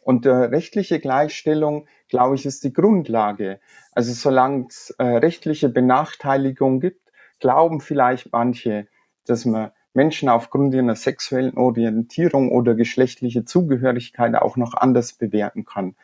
Und 0.03 0.25
äh, 0.25 0.31
rechtliche 0.31 0.99
Gleichstellung, 0.99 1.87
glaube 2.09 2.35
ich, 2.35 2.45
ist 2.45 2.63
die 2.63 2.73
Grundlage. 2.73 3.59
Also 3.93 4.11
solange 4.13 4.67
es 4.67 4.93
äh, 4.97 5.03
rechtliche 5.03 5.69
Benachteiligung 5.69 6.79
gibt, 6.79 7.11
glauben 7.39 7.79
vielleicht 7.79 8.31
manche, 8.31 8.87
dass 9.25 9.45
man 9.45 9.71
Menschen 9.93 10.27
aufgrund 10.27 10.73
ihrer 10.73 10.95
sexuellen 10.95 11.55
Orientierung 11.55 12.51
oder 12.51 12.75
geschlechtliche 12.75 13.45
Zugehörigkeit 13.45 14.35
auch 14.35 14.57
noch 14.57 14.73
anders 14.73 15.13
bewerten 15.13 15.65
kann. 15.65 15.95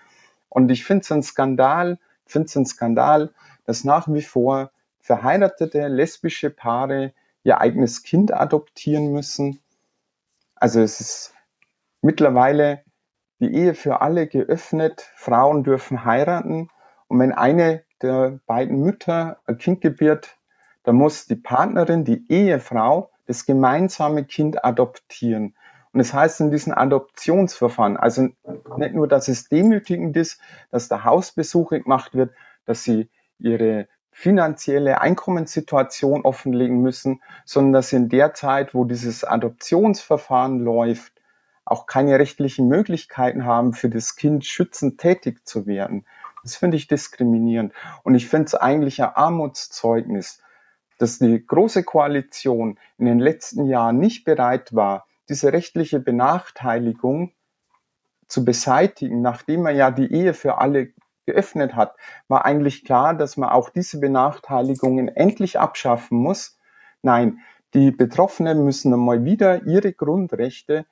Und 0.48 0.72
ich 0.72 0.86
finde 0.86 1.01
es 1.01 1.12
ein 1.12 1.24
Skandal, 1.24 2.00
finde 2.25 2.48
es 2.48 2.56
ein 2.56 2.65
Skandal, 2.65 3.32
dass 3.65 3.84
nach 3.84 4.08
wie 4.08 4.22
vor 4.22 4.72
verheiratete 5.01 5.88
lesbische 5.88 6.50
Paare 6.50 7.13
ihr 7.44 7.60
eigenes 7.60 8.03
Kind 8.03 8.34
adoptieren 8.34 9.12
müssen. 9.12 9.60
Also 10.56 10.82
es 10.82 11.00
ist 11.00 11.34
mittlerweile 12.01 12.84
die 13.39 13.53
Ehe 13.53 13.74
für 13.74 14.01
alle 14.01 14.27
geöffnet. 14.27 15.10
Frauen 15.15 15.63
dürfen 15.63 16.05
heiraten. 16.05 16.69
Und 17.08 17.19
wenn 17.19 17.31
eine 17.31 17.84
der 18.01 18.39
beiden 18.46 18.81
Mütter 18.81 19.39
ein 19.46 19.58
Kind 19.58 19.81
gebiert, 19.81 20.38
dann 20.84 20.96
muss 20.96 21.27
die 21.27 21.36
Partnerin, 21.36 22.05
die 22.05 22.25
Ehefrau, 22.29 23.12
das 23.25 23.46
gemeinsame 23.46 24.25
Kind 24.25 24.63
adoptieren. 24.63 25.55
Und 25.91 26.00
das 26.00 26.13
heißt 26.13 26.41
in 26.41 26.51
diesem 26.51 26.74
Adoptionsverfahren, 26.74 27.98
also 27.98 28.29
nicht 28.77 28.93
nur, 28.93 29.08
dass 29.08 29.27
es 29.27 29.50
demütigend 29.50 30.15
ist, 30.17 30.39
dass 30.72 30.88
der 30.88 31.03
Hausbesuch 31.03 31.69
gemacht 31.69 32.13
wird, 32.13 32.31
dass 32.65 32.84
sie 32.84 33.10
ihre 33.39 33.88
finanzielle 34.12 35.01
Einkommenssituation 35.01 36.22
offenlegen 36.24 36.81
müssen, 36.81 37.22
sondern 37.46 37.74
dass 37.74 37.93
in 37.93 38.10
der 38.10 38.34
Zeit, 38.34 38.75
wo 38.75 38.84
dieses 38.84 39.24
Adoptionsverfahren 39.24 40.60
läuft, 40.60 41.13
auch 41.71 41.85
keine 41.85 42.17
rechtlichen 42.19 42.67
Möglichkeiten 42.67 43.45
haben, 43.45 43.73
für 43.73 43.89
das 43.89 44.15
Kind 44.15 44.45
schützend 44.45 44.99
tätig 44.99 45.47
zu 45.47 45.65
werden. 45.65 46.05
Das 46.43 46.55
finde 46.55 46.77
ich 46.77 46.88
diskriminierend. 46.88 47.73
Und 48.03 48.15
ich 48.15 48.27
finde 48.27 48.45
es 48.45 48.55
eigentlich 48.55 49.01
ein 49.03 49.13
Armutszeugnis, 49.13 50.41
dass 50.97 51.19
die 51.19 51.45
Große 51.45 51.83
Koalition 51.83 52.77
in 52.97 53.05
den 53.05 53.19
letzten 53.19 53.65
Jahren 53.65 53.99
nicht 53.99 54.25
bereit 54.25 54.73
war, 54.73 55.05
diese 55.29 55.53
rechtliche 55.53 55.99
Benachteiligung 55.99 57.33
zu 58.27 58.45
beseitigen, 58.45 59.21
nachdem 59.21 59.63
man 59.63 59.75
ja 59.75 59.91
die 59.91 60.11
Ehe 60.11 60.33
für 60.33 60.57
alle 60.57 60.93
geöffnet 61.25 61.75
hat, 61.75 61.95
war 62.27 62.45
eigentlich 62.45 62.83
klar, 62.83 63.13
dass 63.13 63.38
man 63.38 63.49
auch 63.49 63.69
diese 63.69 63.99
Benachteiligungen 63.99 65.07
endlich 65.07 65.59
abschaffen 65.59 66.17
muss. 66.17 66.57
Nein, 67.01 67.39
die 67.73 67.91
Betroffenen 67.91 68.63
müssen 68.65 68.94
einmal 68.94 69.24
wieder 69.25 69.63
ihre 69.65 69.94
Grundrechte 69.94 70.85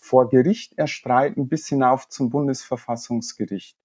vor 0.00 0.28
Gericht 0.28 0.76
erstreiten 0.78 1.48
bis 1.48 1.68
hinauf 1.68 2.08
zum 2.08 2.30
Bundesverfassungsgericht. 2.30 3.76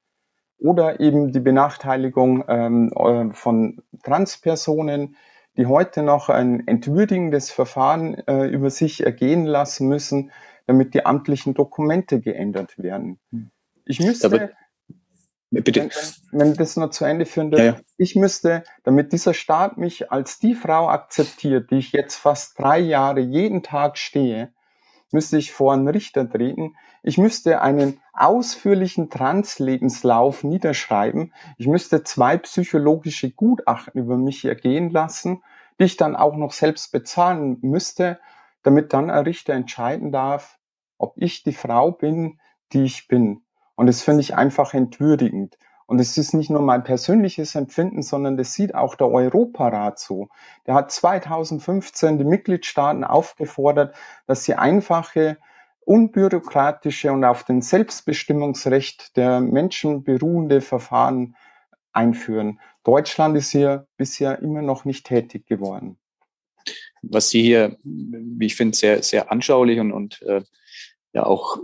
Oder 0.58 0.99
eben 1.01 1.32
die 1.32 1.41
Benachteiligung 1.41 2.45
ähm, 2.47 2.91
äh, 2.93 3.34
von 3.34 3.84
Transpersonen, 4.04 5.17
die 5.58 5.65
heute 5.67 6.01
noch 6.01 6.30
ein 6.30 6.65
entwürdigendes 6.67 7.51
Verfahren 7.51 8.15
äh, 8.28 8.47
über 8.47 8.69
sich 8.69 9.06
ergehen 9.06 9.45
lassen 9.45 9.88
müssen, 9.88 10.32
damit 10.65 10.93
die 10.93 11.06
amtlichen 11.06 11.54
Dokumente 11.54 12.21
geändert 12.21 12.78
werden. 12.82 13.19
Hm. 13.32 13.51
Ich 13.86 13.99
müsste, 13.99 14.28
Aber, 14.28 14.38
bitte. 14.39 14.56
Wenn, 15.51 15.89
wenn, 16.32 16.39
wenn 16.39 16.54
das 16.56 16.75
nur 16.75 16.89
zu 16.91 17.06
Ende 17.06 17.25
führen 17.25 17.51
darf, 17.51 17.60
ja, 17.60 17.65
ja. 17.65 17.80
ich 17.97 18.15
müsste, 18.15 18.63
damit 18.84 19.13
dieser 19.13 19.34
Staat 19.34 19.78
mich 19.78 20.12
als 20.12 20.39
die 20.39 20.56
Frau 20.56 20.88
akzeptiert, 20.89 21.69
die 21.69 21.78
ich 21.78 21.91
jetzt 21.91 22.15
fast 22.15 22.58
drei 22.58 22.80
Jahre 22.80 23.19
jeden 23.19 23.62
Tag 23.62 23.97
stehe, 23.97 24.55
müsste 25.15 25.38
ich 25.38 25.54
vor 25.54 25.71
einen 25.71 25.88
Richter 25.88 26.30
treten. 26.30 26.75
Ich 27.01 27.17
müsste 27.17 27.62
einen 27.62 28.01
ausführlichen 28.12 29.10
Trans-Lebenslauf 29.10 30.43
niederschreiben. 30.43 31.34
Ich 31.58 31.67
müsste 31.67 32.04
zwei 32.04 32.38
psychologische 32.38 33.32
Gutachten 33.32 34.01
über 34.01 34.17
mich 34.17 34.43
ergehen 34.43 34.89
lassen, 34.89 35.41
die 35.80 35.86
ich 35.86 35.95
dann 35.95 36.17
auch 36.17 36.36
noch 36.36 36.51
selbst 36.51 36.91
bezahlen 36.91 37.60
müsste, 37.62 38.19
damit 38.62 38.91
dann 38.91 39.10
ein 39.10 39.23
Richter 39.23 39.54
entscheiden 39.54 40.12
darf, 40.12 40.60
ob 40.97 41.13
ich 41.15 41.43
die 41.43 41.54
Frau 41.54 41.91
bin, 41.91 42.41
die 42.73 42.84
ich 42.84 43.08
bin. 43.08 43.41
Und 43.75 43.88
das 43.88 44.01
finde 44.01 44.19
ich 44.19 44.36
einfach 44.36 44.73
entwürdigend. 44.73 45.58
Und 45.88 46.00
es 46.00 46.17
ist 46.17 46.34
nicht 46.34 46.50
nur 46.50 46.62
mein 46.62 46.84
persönliches 46.84 47.54
Empfinden, 47.56 48.02
sondern 48.02 48.38
das 48.38 48.54
sieht 48.54 48.74
auch 48.74 48.95
der 48.95 49.10
Europarat 49.10 50.00
so. 50.00 50.30
Der 50.65 50.74
hat 50.74 50.91
2015 50.91 52.17
die 52.17 52.24
Mitgliedstaaten 52.24 53.04
aufgefordert, 53.04 53.95
dass 54.26 54.43
sie 54.43 54.56
einfache, 54.56 55.38
unbürokratische 55.82 57.12
und 57.12 57.24
auf 57.24 57.43
den 57.43 57.62
Selbstbestimmungsrecht 57.62 59.15
der 59.15 59.39
Menschen 59.39 60.04
beruhende 60.04 60.62
Verfahren 60.62 61.36
einführen. 61.91 62.60
Deutschland 62.84 63.38
ist 63.38 63.52
hier 63.52 63.88
bisher 63.95 64.39
immer 64.39 64.63
noch 64.63 64.86
nicht 64.86 65.06
tätig 65.06 65.45
geworden. 65.45 65.98
Was 67.04 67.30
Sie 67.30 67.43
hier, 67.43 67.78
wie 67.84 68.48
ich 68.48 68.56
finde, 68.56 68.76
sehr, 68.76 69.04
sehr 69.04 69.32
anschaulich 69.32 69.80
und, 69.80 69.91
und 69.91 70.21
äh, 70.24 70.41
ja 71.13 71.26
auch 71.26 71.60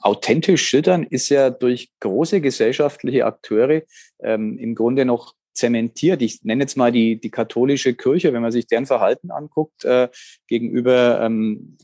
authentisch 0.00 0.66
schildern, 0.66 1.02
ist 1.02 1.28
ja 1.28 1.50
durch 1.50 1.90
große 2.00 2.40
gesellschaftliche 2.40 3.26
Akteure 3.26 3.82
ähm, 4.20 4.58
im 4.58 4.74
Grunde 4.74 5.04
noch 5.04 5.34
zementiert. 5.52 6.22
Ich 6.22 6.42
nenne 6.44 6.62
jetzt 6.62 6.76
mal 6.76 6.92
die, 6.92 7.20
die 7.20 7.30
katholische 7.30 7.94
Kirche, 7.94 8.32
wenn 8.32 8.42
man 8.42 8.52
sich 8.52 8.66
deren 8.66 8.86
Verhalten 8.86 9.30
anguckt, 9.30 9.84
äh, 9.84 10.08
gegenüber 10.46 11.20
ähm, 11.20 11.76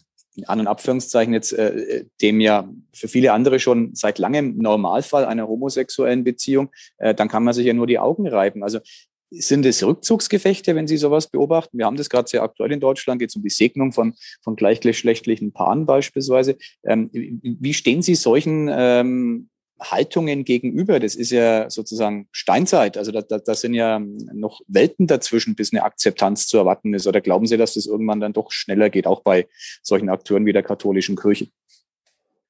an 0.46 0.60
und 0.60 0.66
Abführungszeichen 0.66 1.32
jetzt 1.32 1.52
äh, 1.52 2.04
dem 2.20 2.40
ja 2.40 2.68
für 2.92 3.08
viele 3.08 3.32
andere 3.32 3.60
schon 3.60 3.94
seit 3.94 4.18
langem 4.18 4.58
Normalfall 4.58 5.24
einer 5.24 5.48
homosexuellen 5.48 6.24
Beziehung, 6.24 6.70
äh, 6.98 7.14
dann 7.14 7.28
kann 7.28 7.44
man 7.44 7.54
sich 7.54 7.66
ja 7.66 7.72
nur 7.72 7.86
die 7.86 7.98
Augen 7.98 8.26
reiben. 8.26 8.62
Also 8.62 8.80
sind 9.40 9.66
es 9.66 9.82
Rückzugsgefechte, 9.82 10.74
wenn 10.74 10.86
Sie 10.86 10.96
sowas 10.96 11.28
beobachten? 11.28 11.78
Wir 11.78 11.86
haben 11.86 11.96
das 11.96 12.10
gerade 12.10 12.28
sehr 12.28 12.42
aktuell 12.42 12.72
in 12.72 12.80
Deutschland, 12.80 13.20
geht 13.20 13.30
es 13.30 13.36
um 13.36 13.42
die 13.42 13.50
Segnung 13.50 13.92
von, 13.92 14.14
von 14.42 14.56
gleichgeschlechtlichen 14.56 15.52
Paaren 15.52 15.86
beispielsweise. 15.86 16.56
Ähm, 16.84 17.10
wie 17.12 17.74
stehen 17.74 18.02
Sie 18.02 18.14
solchen 18.14 18.68
ähm, 18.72 19.48
Haltungen 19.80 20.44
gegenüber? 20.44 21.00
Das 21.00 21.14
ist 21.14 21.30
ja 21.30 21.68
sozusagen 21.70 22.28
Steinzeit. 22.32 22.96
Also 22.96 23.12
da, 23.12 23.22
da, 23.22 23.38
da 23.38 23.54
sind 23.54 23.74
ja 23.74 23.98
noch 23.98 24.60
Welten 24.66 25.06
dazwischen, 25.06 25.54
bis 25.54 25.72
eine 25.72 25.82
Akzeptanz 25.82 26.46
zu 26.46 26.58
erwarten 26.58 26.94
ist. 26.94 27.06
Oder 27.06 27.20
glauben 27.20 27.46
Sie, 27.46 27.56
dass 27.56 27.74
das 27.74 27.86
irgendwann 27.86 28.20
dann 28.20 28.32
doch 28.32 28.50
schneller 28.50 28.90
geht, 28.90 29.06
auch 29.06 29.22
bei 29.22 29.48
solchen 29.82 30.08
Akteuren 30.08 30.46
wie 30.46 30.52
der 30.52 30.62
katholischen 30.62 31.16
Kirche? 31.16 31.48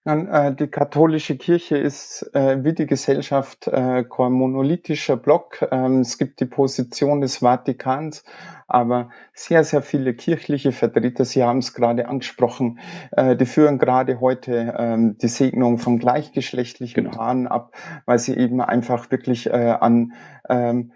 Äh, 0.04 0.54
die 0.54 0.66
katholische 0.66 1.36
Kirche 1.36 1.78
ist 1.78 2.30
äh, 2.34 2.62
wie 2.62 2.74
die 2.74 2.86
Gesellschaft 2.86 3.68
äh, 3.68 4.04
kein 4.04 4.32
monolithischer 4.32 5.16
Block. 5.16 5.66
Ähm, 5.70 6.00
es 6.00 6.18
gibt 6.18 6.40
die 6.40 6.44
Position 6.44 7.22
des 7.22 7.38
Vatikans, 7.38 8.22
aber 8.68 9.08
sehr, 9.32 9.64
sehr 9.64 9.80
viele 9.80 10.12
kirchliche 10.12 10.72
Vertreter, 10.72 11.24
Sie 11.24 11.42
haben 11.42 11.58
es 11.58 11.72
gerade 11.72 12.08
angesprochen, 12.08 12.78
die 13.16 13.46
führen 13.46 13.78
gerade 13.78 14.20
heute 14.20 14.74
ähm, 14.78 15.18
die 15.18 15.28
Segnung 15.28 15.78
von 15.78 15.98
gleichgeschlechtlichen 15.98 17.04
genau. 17.04 17.16
Paaren 17.16 17.46
ab, 17.46 17.72
weil 18.06 18.18
sie 18.18 18.36
eben 18.36 18.60
einfach 18.60 19.10
wirklich 19.10 19.52
an 19.52 20.14
ähm, 20.48 20.92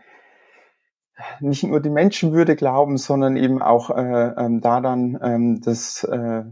nicht 1.41 1.65
nur 1.65 1.81
die 1.81 1.91
Menschenwürde 1.91 2.57
glauben, 2.57 2.97
sondern 2.97 3.37
eben 3.37 3.61
auch 3.61 3.91
äh, 3.91 4.33
ähm, 4.37 4.61
daran, 4.61 5.19
ähm, 5.23 5.61
dass 5.61 6.05
äh, 6.05 6.45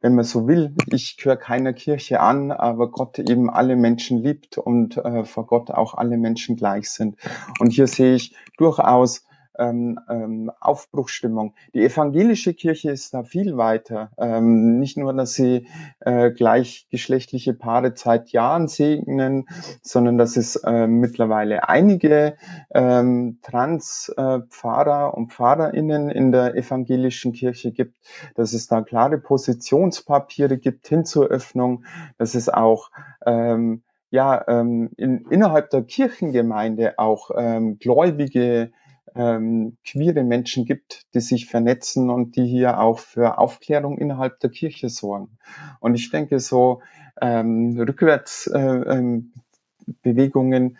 wenn 0.00 0.14
man 0.14 0.24
so 0.24 0.48
will, 0.48 0.74
ich 0.86 1.16
gehöre 1.16 1.36
keiner 1.36 1.72
Kirche 1.72 2.20
an, 2.20 2.52
aber 2.52 2.90
Gott 2.90 3.18
eben 3.18 3.50
alle 3.50 3.76
Menschen 3.76 4.18
liebt 4.18 4.56
und 4.58 4.96
äh, 4.96 5.24
vor 5.24 5.46
Gott 5.46 5.70
auch 5.70 5.94
alle 5.94 6.16
Menschen 6.16 6.56
gleich 6.56 6.90
sind. 6.90 7.16
Und 7.58 7.72
hier 7.72 7.86
sehe 7.86 8.14
ich 8.14 8.34
durchaus 8.56 9.24
ähm, 9.60 10.00
ähm, 10.08 10.50
Aufbruchstimmung. 10.58 11.54
Die 11.74 11.84
evangelische 11.84 12.54
Kirche 12.54 12.90
ist 12.90 13.14
da 13.14 13.22
viel 13.22 13.56
weiter. 13.56 14.10
Ähm, 14.18 14.78
nicht 14.78 14.96
nur, 14.96 15.12
dass 15.12 15.34
sie 15.34 15.68
äh, 16.00 16.30
gleichgeschlechtliche 16.30 17.54
Paare 17.54 17.92
seit 17.94 18.30
Jahren 18.30 18.66
segnen, 18.66 19.46
sondern 19.82 20.18
dass 20.18 20.36
es 20.36 20.56
äh, 20.56 20.86
mittlerweile 20.86 21.68
einige 21.68 22.36
ähm, 22.74 23.38
Trans-Pfarrer 23.42 25.12
äh, 25.12 25.16
und 25.16 25.32
Pfarrerinnen 25.32 26.10
in 26.10 26.32
der 26.32 26.56
evangelischen 26.56 27.32
Kirche 27.32 27.72
gibt, 27.72 27.94
dass 28.34 28.52
es 28.54 28.66
da 28.66 28.80
klare 28.82 29.18
Positionspapiere 29.18 30.58
gibt 30.58 30.88
hin 30.88 31.04
zur 31.04 31.26
Öffnung, 31.26 31.84
dass 32.18 32.34
es 32.34 32.48
auch 32.48 32.90
ähm, 33.26 33.82
ja, 34.10 34.44
ähm, 34.48 34.90
in, 34.96 35.24
innerhalb 35.30 35.70
der 35.70 35.82
Kirchengemeinde 35.82 36.98
auch 36.98 37.30
ähm, 37.36 37.78
gläubige 37.78 38.72
ähm, 39.14 39.76
queere 39.84 40.24
Menschen 40.24 40.64
gibt, 40.64 41.06
die 41.14 41.20
sich 41.20 41.46
vernetzen 41.46 42.10
und 42.10 42.34
die 42.36 42.46
hier 42.46 42.80
auch 42.80 42.98
für 42.98 43.38
Aufklärung 43.38 43.98
innerhalb 43.98 44.40
der 44.40 44.50
Kirche 44.50 44.88
sorgen. 44.88 45.38
Und 45.80 45.94
ich 45.94 46.10
denke, 46.10 46.40
so 46.40 46.82
ähm, 47.20 47.78
Rückwärtsbewegungen 47.78 50.62
äh, 50.62 50.66
ähm, 50.66 50.76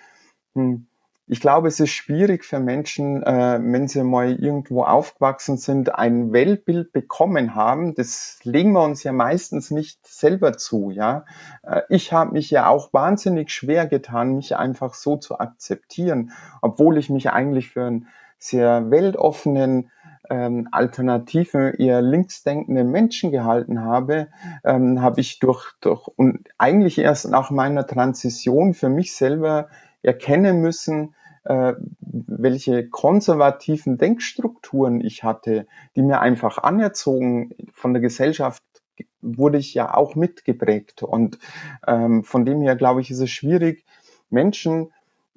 hm, 0.55 0.87
ich 1.31 1.41
glaube, 1.41 1.69
es 1.69 1.79
ist 1.79 1.91
schwierig 1.91 2.45
für 2.45 2.59
Menschen, 2.59 3.23
äh, 3.23 3.61
wenn 3.63 3.87
sie 3.87 4.03
mal 4.03 4.33
irgendwo 4.33 4.83
aufgewachsen 4.83 5.59
sind, 5.59 5.95
ein 5.95 6.33
Weltbild 6.33 6.93
bekommen 6.93 7.55
haben. 7.55 7.95
Das 7.95 8.41
legen 8.43 8.73
wir 8.73 8.83
uns 8.83 9.05
ja 9.05 9.13
meistens 9.13 9.71
nicht 9.71 10.05
selber 10.05 10.55
zu. 10.55 10.91
Ja, 10.91 11.25
äh, 11.63 11.83
ich 11.89 12.13
habe 12.13 12.33
mich 12.33 12.51
ja 12.51 12.67
auch 12.67 12.93
wahnsinnig 12.93 13.53
schwer 13.53 13.87
getan, 13.87 14.35
mich 14.35 14.57
einfach 14.57 14.95
so 14.95 15.19
zu 15.19 15.39
akzeptieren, 15.39 16.33
obwohl 16.63 16.99
ich 16.99 17.11
mich 17.11 17.31
eigentlich 17.31 17.71
für 17.71 17.85
einen 17.85 18.09
sehr 18.39 18.91
weltoffenen 18.91 19.93
ähm, 20.29 20.67
alternativen, 20.73 21.75
eher 21.75 22.03
linksdenkenden 22.03 22.91
Menschen 22.91 23.31
gehalten 23.31 23.85
habe, 23.85 24.27
ähm, 24.65 25.01
habe 25.01 25.21
ich 25.21 25.39
durch, 25.39 25.75
durch 25.81 26.09
und 26.09 26.49
eigentlich 26.59 26.99
erst 26.99 27.29
nach 27.31 27.53
meiner 27.53 27.87
Transition 27.87 28.75
für 28.75 28.89
mich 28.89 29.15
selber 29.15 29.69
erkennen 30.03 30.61
müssen, 30.61 31.15
äh, 31.45 31.75
welche 32.01 32.89
konservativen 32.89 33.99
Denkstrukturen 33.99 35.01
ich 35.01 35.25
hatte, 35.25 35.67
die 35.97 36.03
mir 36.03 36.21
einfach 36.21 36.59
anerzogen 36.59 37.55
von 37.73 37.93
der 37.93 38.03
Gesellschaft 38.03 38.63
wurde 39.23 39.59
ich 39.59 39.75
ja 39.75 39.95
auch 39.95 40.15
mitgeprägt. 40.15 41.03
Und 41.03 41.39
ähm, 41.87 42.25
von 42.25 42.45
dem 42.45 42.61
her, 42.63 42.77
glaube 42.77 43.01
ich, 43.01 43.11
ist 43.11 43.21
es 43.21 43.31
schwierig, 43.31 43.85
Menschen 44.29 44.93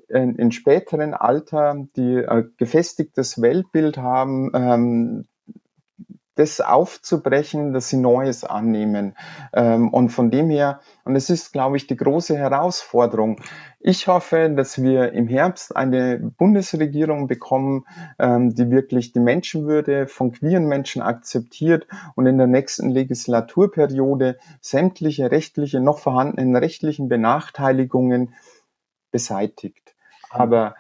in, 0.08 0.36
in 0.36 0.52
späteren 0.52 1.14
Alter, 1.14 1.88
die 1.96 2.16
äh, 2.16 2.46
gefestigtes 2.58 3.42
Weltbild 3.42 3.98
haben, 3.98 4.52
ähm, 4.54 5.26
das 6.36 6.62
aufzubrechen, 6.62 7.74
dass 7.74 7.90
sie 7.90 7.98
Neues 7.98 8.44
annehmen. 8.44 9.16
Ähm, 9.54 9.90
und 9.90 10.10
von 10.10 10.32
dem 10.32 10.50
her, 10.50 10.80
und 11.04 11.16
es 11.16 11.30
ist, 11.30 11.54
glaube 11.54 11.78
ich, 11.78 11.88
die 11.88 11.96
große 11.96 12.36
Herausforderung. 12.36 13.40
Ich 13.80 14.08
hoffe, 14.08 14.50
dass 14.56 14.82
wir 14.82 15.12
im 15.14 15.28
Herbst 15.28 15.76
eine 15.76 16.18
Bundesregierung 16.18 17.28
bekommen, 17.28 17.86
ähm, 18.18 18.56
die 18.56 18.72
wirklich 18.72 19.12
die 19.12 19.20
Menschenwürde 19.20 20.08
von 20.08 20.32
queeren 20.32 20.66
Menschen 20.66 21.02
akzeptiert 21.02 21.88
und 22.16 22.26
in 22.26 22.38
der 22.38 22.48
nächsten 22.48 22.90
Legislaturperiode 22.90 24.38
sämtliche 24.62 25.30
rechtliche, 25.30 25.80
noch 25.82 26.00
vorhandenen 26.00 26.56
rechtlichen 26.56 27.10
Benachteiligungen 27.10 28.34
beseitigt. 29.12 29.96
Aber 30.32 30.76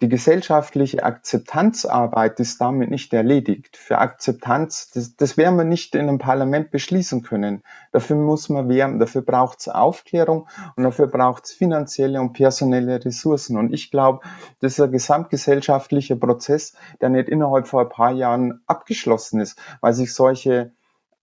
die 0.00 0.08
gesellschaftliche 0.08 1.02
Akzeptanzarbeit 1.02 2.38
ist 2.40 2.60
damit 2.60 2.90
nicht 2.90 3.12
erledigt. 3.12 3.76
Für 3.76 3.98
Akzeptanz, 3.98 4.90
das, 4.92 5.16
das 5.16 5.36
werden 5.36 5.56
wir 5.56 5.64
nicht 5.64 5.94
in 5.94 6.08
einem 6.08 6.18
Parlament 6.18 6.70
beschließen 6.70 7.22
können. 7.22 7.62
Dafür 7.92 8.16
muss 8.16 8.48
man 8.48 8.68
werben, 8.68 8.98
dafür 8.98 9.22
braucht 9.22 9.60
es 9.60 9.68
Aufklärung 9.68 10.48
und 10.76 10.84
dafür 10.84 11.06
braucht 11.06 11.44
es 11.44 11.52
finanzielle 11.52 12.20
und 12.20 12.34
personelle 12.34 13.04
Ressourcen. 13.04 13.56
Und 13.56 13.72
ich 13.72 13.90
glaube, 13.90 14.20
das 14.60 14.72
ist 14.72 14.80
ein 14.80 14.92
gesamtgesellschaftlicher 14.92 16.16
Prozess, 16.16 16.74
der 17.00 17.08
nicht 17.08 17.28
innerhalb 17.28 17.66
von 17.66 17.84
ein 17.84 17.88
paar 17.88 18.12
Jahren 18.12 18.60
abgeschlossen 18.66 19.40
ist, 19.40 19.58
weil 19.80 19.94
sich 19.94 20.12
solche 20.12 20.72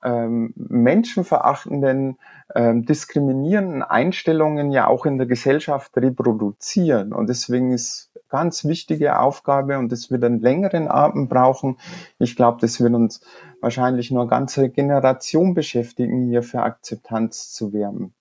ähm, 0.03 0.53
menschenverachtenden, 0.55 2.17
ähm, 2.55 2.85
diskriminierenden 2.85 3.83
Einstellungen 3.83 4.71
ja 4.71 4.87
auch 4.87 5.05
in 5.05 5.17
der 5.17 5.27
Gesellschaft 5.27 5.95
reproduzieren. 5.95 7.13
Und 7.13 7.27
deswegen 7.29 7.71
ist 7.71 8.11
ganz 8.29 8.65
wichtige 8.65 9.19
Aufgabe 9.19 9.77
und 9.77 9.91
es 9.93 10.11
wird 10.11 10.23
einen 10.23 10.41
längeren 10.41 10.87
Atem 10.87 11.29
brauchen. 11.29 11.77
Ich 12.19 12.35
glaube, 12.35 12.59
das 12.61 12.81
wird 12.81 12.93
uns 12.93 13.21
wahrscheinlich 13.61 14.11
nur 14.11 14.21
eine 14.21 14.29
ganze 14.29 14.69
Generation 14.69 15.53
beschäftigen, 15.53 16.27
hier 16.29 16.43
für 16.43 16.61
Akzeptanz 16.61 17.51
zu 17.51 17.73
werben. 17.73 18.13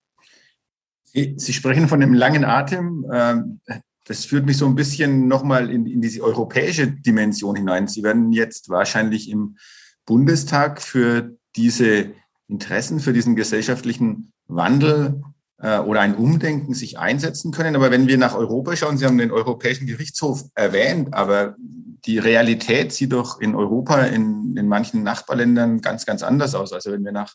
Sie, 1.15 1.53
sprechen 1.53 1.89
von 1.89 2.01
dem 2.01 2.15
langen 2.15 2.45
Atem. 2.45 3.07
Ähm, 3.13 3.61
das 4.07 4.25
führt 4.25 4.47
mich 4.47 4.57
so 4.57 4.67
ein 4.67 4.75
bisschen 4.75 5.29
nochmal 5.29 5.71
in, 5.71 5.87
in 5.87 6.01
diese 6.01 6.23
europäische 6.23 6.91
Dimension 6.91 7.57
hinein. 7.57 7.87
Sie 7.87 8.03
werden 8.03 8.33
jetzt 8.33 8.69
wahrscheinlich 8.69 9.31
im 9.31 9.57
Bundestag 10.07 10.81
für 10.81 11.37
diese 11.57 12.13
Interessen, 12.49 13.01
für 13.01 13.13
diesen 13.13 13.37
gesellschaftlichen 13.37 14.33
Wandel 14.47 15.23
äh, 15.59 15.79
oder 15.79 16.01
ein 16.01 16.15
Umdenken 16.15 16.75
sich 16.75 16.99
einsetzen 16.99 17.53
können. 17.53 17.77
Aber 17.77 17.91
wenn 17.91 18.09
wir 18.09 18.19
nach 18.19 18.35
Europa 18.35 18.77
schauen, 18.77 18.99
Sie 18.99 19.07
haben 19.07 19.19
den 19.19 19.31
Europäischen 19.31 19.87
Gerichtshof 19.87 20.45
erwähnt, 20.55 21.15
aber 21.15 21.57
die 22.05 22.19
Realität 22.19 22.93
sieht 22.93 23.13
doch 23.13 23.41
in 23.41 23.55
Europa, 23.55 24.03
in, 24.03 24.57
in 24.57 24.67
manchen 24.67 25.03
Nachbarländern 25.03 25.81
ganz, 25.81 26.05
ganz 26.05 26.23
anders 26.23 26.55
aus. 26.55 26.73
Also 26.73 26.91
wenn 26.91 27.05
wir 27.05 27.13
nach 27.13 27.35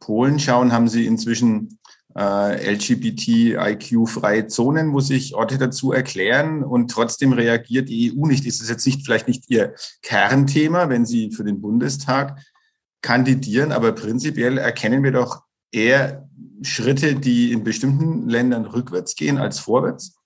Polen 0.00 0.38
schauen, 0.38 0.72
haben 0.72 0.88
sie 0.88 1.06
inzwischen 1.06 1.78
äh, 2.14 2.74
LGBTIQ-freie 2.74 4.48
Zonen, 4.48 4.92
wo 4.92 5.00
sich 5.00 5.34
Orte 5.34 5.56
dazu 5.56 5.92
erklären 5.92 6.62
und 6.62 6.90
trotzdem 6.90 7.32
reagiert 7.32 7.88
die 7.88 8.12
EU 8.12 8.26
nicht. 8.26 8.44
Ist 8.44 8.60
es 8.60 8.68
jetzt 8.68 8.84
nicht 8.84 9.04
vielleicht 9.04 9.28
nicht 9.28 9.48
ihr 9.48 9.74
Kernthema, 10.02 10.90
wenn 10.90 11.06
sie 11.06 11.30
für 11.30 11.44
den 11.44 11.62
Bundestag 11.62 12.38
kandidieren, 13.02 13.72
aber 13.72 13.92
prinzipiell 13.92 14.58
erkennen 14.58 15.02
wir 15.02 15.12
doch 15.12 15.42
eher 15.72 16.28
Schritte, 16.62 17.16
die 17.16 17.52
in 17.52 17.64
bestimmten 17.64 18.28
Ländern 18.28 18.64
rückwärts 18.64 19.16
gehen 19.16 19.38
als 19.38 19.58
vorwärts. 19.58 20.16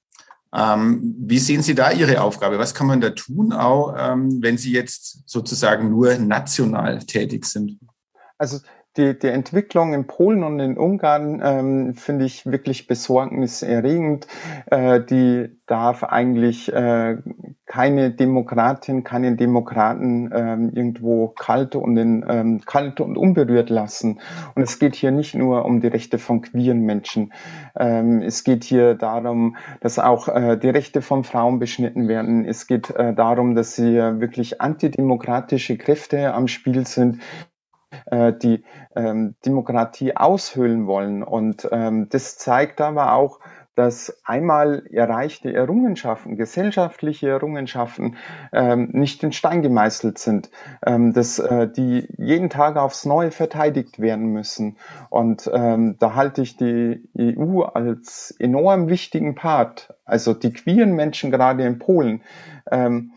Ähm, 0.55 1.15
wie 1.19 1.39
sehen 1.39 1.63
Sie 1.63 1.75
da 1.75 1.91
Ihre 1.91 2.21
Aufgabe? 2.21 2.59
Was 2.59 2.75
kann 2.75 2.87
man 2.87 3.01
da 3.01 3.11
tun, 3.11 3.53
auch 3.53 3.95
ähm, 3.99 4.43
wenn 4.43 4.59
Sie 4.59 4.73
jetzt 4.73 5.29
sozusagen 5.29 5.91
nur 5.91 6.17
national 6.19 7.01
tätig 7.01 7.47
sind? 7.47 7.79
Also 8.39 8.59
die, 8.97 9.19
die 9.19 9.29
Entwicklung 9.29 9.93
in 9.93 10.07
Polen 10.07 10.43
und 10.43 10.61
in 10.61 10.79
Ungarn 10.79 11.41
ähm, 11.45 11.95
finde 11.95 12.25
ich 12.25 12.47
wirklich 12.47 12.87
besorgniserregend. 12.87 14.27
Äh, 14.71 15.01
die 15.01 15.57
darf 15.67 16.05
eigentlich 16.05 16.73
äh, 16.73 17.17
keine 17.67 18.13
Demokratin, 18.13 19.03
keinen 19.03 19.37
Demokraten 19.37 20.31
ähm, 20.33 20.71
irgendwo 20.73 21.29
kalt 21.29 21.75
und, 21.75 21.97
in, 21.97 22.25
ähm, 22.29 22.61
kalt 22.65 23.01
und 23.01 23.19
unberührt 23.19 23.69
lassen. 23.69 24.21
Und 24.55 24.63
es 24.63 24.79
geht 24.79 24.95
hier 24.95 25.11
nicht 25.11 25.35
nur 25.35 25.65
um 25.65 25.81
die 25.81 25.89
Rechte 25.89 26.19
von 26.19 26.43
queeren 26.43 26.81
Menschen. 26.81 27.33
Ähm, 27.77 28.23
es 28.23 28.45
geht 28.45 28.65
hier 28.65 28.95
darum, 28.95 29.57
dass 29.81 29.99
auch 29.99 30.29
äh, 30.29 30.57
die 30.57 30.71
Rechte 30.71 31.03
von 31.03 31.25
Frauen 31.25 31.59
beschnitten 31.59 32.07
werden. 32.07 32.45
Es 32.45 32.67
geht 32.67 32.91
äh, 32.91 33.13
darum, 33.13 33.57
dass 33.57 33.75
hier 33.75 34.21
wirklich 34.21 34.61
antidemokratische 34.61 35.77
Kräfte 35.77 36.33
am 36.33 36.47
Spiel 36.47 36.87
sind, 36.87 37.21
äh, 38.07 38.33
die 38.33 38.65
ähm, 38.95 39.35
Demokratie 39.45 40.17
aushöhlen 40.17 40.87
wollen. 40.87 41.23
Und 41.23 41.69
ähm, 41.73 42.09
das 42.11 42.39
zeigt 42.39 42.81
aber 42.81 43.13
auch, 43.15 43.41
dass 43.77 44.23
einmal 44.25 44.85
erreichte 44.91 45.53
Errungenschaften, 45.53 46.37
gesellschaftliche 46.37 47.29
Errungenschaften 47.29 48.17
ähm, 48.53 48.89
nicht 48.93 49.23
in 49.23 49.33
Stein 49.33 49.61
gemeißelt 49.61 50.19
sind, 50.19 50.51
ähm, 50.85 51.13
dass 51.13 51.39
äh, 51.39 51.69
die 51.69 52.09
jeden 52.17 52.49
Tag 52.49 52.77
aufs 52.77 53.05
Neue 53.05 53.31
verteidigt 53.31 54.01
werden 54.01 54.33
müssen. 54.33 54.79
Und 55.11 55.49
ähm, 55.53 55.97
da 55.99 56.15
halte 56.15 56.41
ich 56.41 56.57
die 56.57 57.07
EU 57.19 57.63
als 57.63 58.35
enorm 58.39 58.89
wichtigen 58.89 59.35
Part, 59.35 59.95
also 60.07 60.33
die 60.33 60.55
queeren 60.55 60.95
Menschen 60.95 61.31
gerade 61.31 61.65
in 61.65 61.79
Polen. 61.79 62.23
Ähm, 62.71 63.13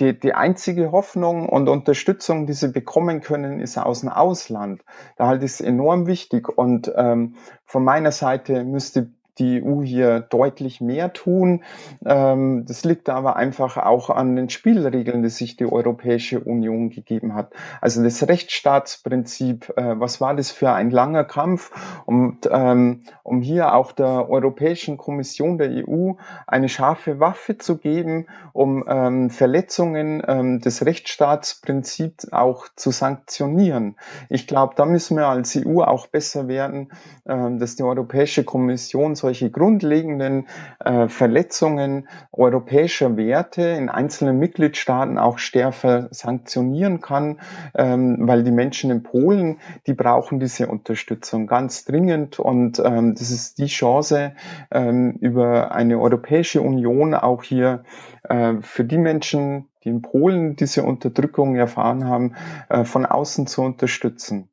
die, 0.00 0.18
die 0.18 0.34
einzige 0.34 0.92
Hoffnung 0.92 1.48
und 1.48 1.68
Unterstützung, 1.68 2.46
die 2.46 2.52
sie 2.52 2.68
bekommen 2.68 3.20
können, 3.20 3.60
ist 3.60 3.78
aus 3.78 4.00
dem 4.00 4.08
Ausland. 4.08 4.84
Da 5.16 5.26
halte 5.26 5.44
ich 5.44 5.52
es 5.52 5.60
enorm 5.60 6.06
wichtig. 6.06 6.48
Und 6.48 6.92
ähm, 6.96 7.34
von 7.64 7.84
meiner 7.84 8.12
Seite 8.12 8.64
müsste 8.64 9.10
die 9.38 9.62
EU 9.62 9.82
hier 9.82 10.20
deutlich 10.20 10.80
mehr 10.80 11.12
tun. 11.12 11.62
Ähm, 12.04 12.64
das 12.66 12.84
liegt 12.84 13.08
aber 13.08 13.36
einfach 13.36 13.76
auch 13.76 14.10
an 14.10 14.36
den 14.36 14.50
Spielregeln, 14.50 15.22
die 15.22 15.30
sich 15.30 15.56
die 15.56 15.70
Europäische 15.70 16.40
Union 16.40 16.90
gegeben 16.90 17.34
hat. 17.34 17.52
Also 17.80 18.02
das 18.02 18.26
Rechtsstaatsprinzip, 18.26 19.72
äh, 19.76 19.98
was 20.00 20.20
war 20.20 20.34
das 20.34 20.50
für 20.50 20.72
ein 20.72 20.90
langer 20.90 21.24
Kampf, 21.24 21.70
um, 22.06 22.38
ähm, 22.50 23.02
um 23.22 23.40
hier 23.42 23.74
auch 23.74 23.92
der 23.92 24.28
Europäischen 24.28 24.96
Kommission 24.96 25.58
der 25.58 25.70
EU 25.70 26.12
eine 26.46 26.68
scharfe 26.68 27.20
Waffe 27.20 27.58
zu 27.58 27.78
geben, 27.78 28.26
um 28.52 28.84
ähm, 28.88 29.30
Verletzungen 29.30 30.22
ähm, 30.26 30.60
des 30.60 30.84
Rechtsstaatsprinzips 30.84 32.32
auch 32.32 32.66
zu 32.74 32.90
sanktionieren. 32.90 33.96
Ich 34.28 34.46
glaube, 34.46 34.74
da 34.76 34.84
müssen 34.84 35.16
wir 35.16 35.26
als 35.26 35.56
EU 35.56 35.82
auch 35.82 36.06
besser 36.06 36.48
werden, 36.48 36.90
ähm, 37.26 37.58
dass 37.58 37.76
die 37.76 37.82
Europäische 37.82 38.44
Kommission 38.44 39.14
solche 39.28 39.50
grundlegenden 39.50 40.46
äh, 40.82 41.08
Verletzungen 41.08 42.08
europäischer 42.32 43.18
Werte 43.18 43.62
in 43.62 43.90
einzelnen 43.90 44.38
Mitgliedstaaten 44.38 45.18
auch 45.18 45.38
stärker 45.38 46.08
sanktionieren 46.10 47.02
kann, 47.02 47.40
ähm, 47.74 48.16
weil 48.20 48.42
die 48.42 48.50
Menschen 48.50 48.90
in 48.90 49.02
Polen, 49.02 49.58
die 49.86 49.92
brauchen 49.92 50.40
diese 50.40 50.68
Unterstützung 50.68 51.46
ganz 51.46 51.84
dringend 51.84 52.38
und 52.38 52.78
ähm, 52.78 53.14
das 53.14 53.30
ist 53.30 53.58
die 53.58 53.66
Chance, 53.66 54.32
über 54.70 55.72
eine 55.72 55.98
Europäische 55.98 56.62
Union 56.62 57.14
auch 57.14 57.42
hier 57.42 57.84
äh, 58.22 58.54
für 58.60 58.84
die 58.84 58.98
Menschen, 58.98 59.68
die 59.84 59.90
in 59.90 60.02
Polen 60.02 60.56
diese 60.56 60.82
Unterdrückung 60.82 61.56
erfahren 61.56 62.04
haben, 62.04 62.34
äh, 62.68 62.84
von 62.84 63.06
außen 63.06 63.46
zu 63.46 63.62
unterstützen. 63.62 64.48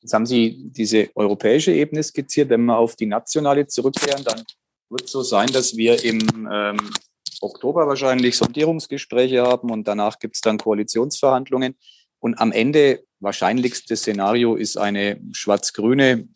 Jetzt 0.00 0.12
haben 0.12 0.26
Sie 0.26 0.56
diese 0.70 1.10
europäische 1.14 1.72
Ebene 1.72 2.02
skizziert. 2.02 2.50
Wenn 2.50 2.64
wir 2.64 2.78
auf 2.78 2.96
die 2.96 3.06
nationale 3.06 3.66
zurückkehren, 3.66 4.24
dann 4.24 4.44
wird 4.90 5.04
es 5.04 5.10
so 5.10 5.22
sein, 5.22 5.48
dass 5.52 5.76
wir 5.76 6.02
im 6.04 6.48
ähm, 6.50 6.90
Oktober 7.40 7.86
wahrscheinlich 7.86 8.36
Sondierungsgespräche 8.36 9.42
haben 9.42 9.70
und 9.70 9.86
danach 9.86 10.18
gibt 10.18 10.36
es 10.36 10.40
dann 10.40 10.58
Koalitionsverhandlungen. 10.58 11.76
Und 12.20 12.38
am 12.40 12.52
Ende 12.52 13.04
wahrscheinlichste 13.20 13.96
Szenario 13.96 14.54
ist 14.54 14.76
eine 14.76 15.20
schwarz-grüne 15.32 16.28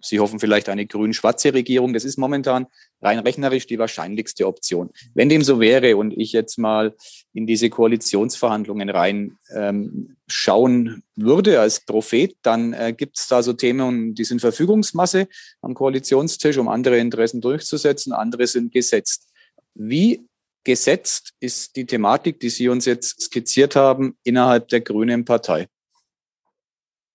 Sie 0.00 0.20
hoffen 0.20 0.40
vielleicht 0.40 0.68
eine 0.68 0.86
grün-schwarze 0.86 1.54
Regierung. 1.54 1.92
Das 1.92 2.04
ist 2.04 2.18
momentan 2.18 2.66
rein 3.00 3.18
rechnerisch 3.18 3.66
die 3.66 3.78
wahrscheinlichste 3.78 4.46
Option. 4.46 4.90
Wenn 5.14 5.28
dem 5.28 5.42
so 5.42 5.60
wäre 5.60 5.96
und 5.96 6.12
ich 6.16 6.32
jetzt 6.32 6.58
mal 6.58 6.94
in 7.38 7.46
diese 7.46 7.70
Koalitionsverhandlungen 7.70 8.90
rein 8.90 9.38
ähm, 9.54 10.16
schauen 10.26 11.04
würde 11.14 11.60
als 11.60 11.78
Prophet, 11.86 12.36
dann 12.42 12.72
äh, 12.72 12.92
gibt 12.92 13.16
es 13.16 13.28
da 13.28 13.44
so 13.44 13.52
Themen, 13.52 14.16
die 14.16 14.24
sind 14.24 14.40
Verfügungsmasse 14.40 15.28
am 15.62 15.74
Koalitionstisch, 15.74 16.58
um 16.58 16.66
andere 16.66 16.98
Interessen 16.98 17.40
durchzusetzen, 17.40 18.12
andere 18.12 18.48
sind 18.48 18.72
gesetzt. 18.72 19.28
Wie 19.74 20.26
gesetzt 20.64 21.32
ist 21.38 21.76
die 21.76 21.86
Thematik, 21.86 22.40
die 22.40 22.50
Sie 22.50 22.68
uns 22.68 22.86
jetzt 22.86 23.20
skizziert 23.20 23.76
haben, 23.76 24.16
innerhalb 24.24 24.66
der 24.66 24.80
Grünen 24.80 25.24
Partei? 25.24 25.68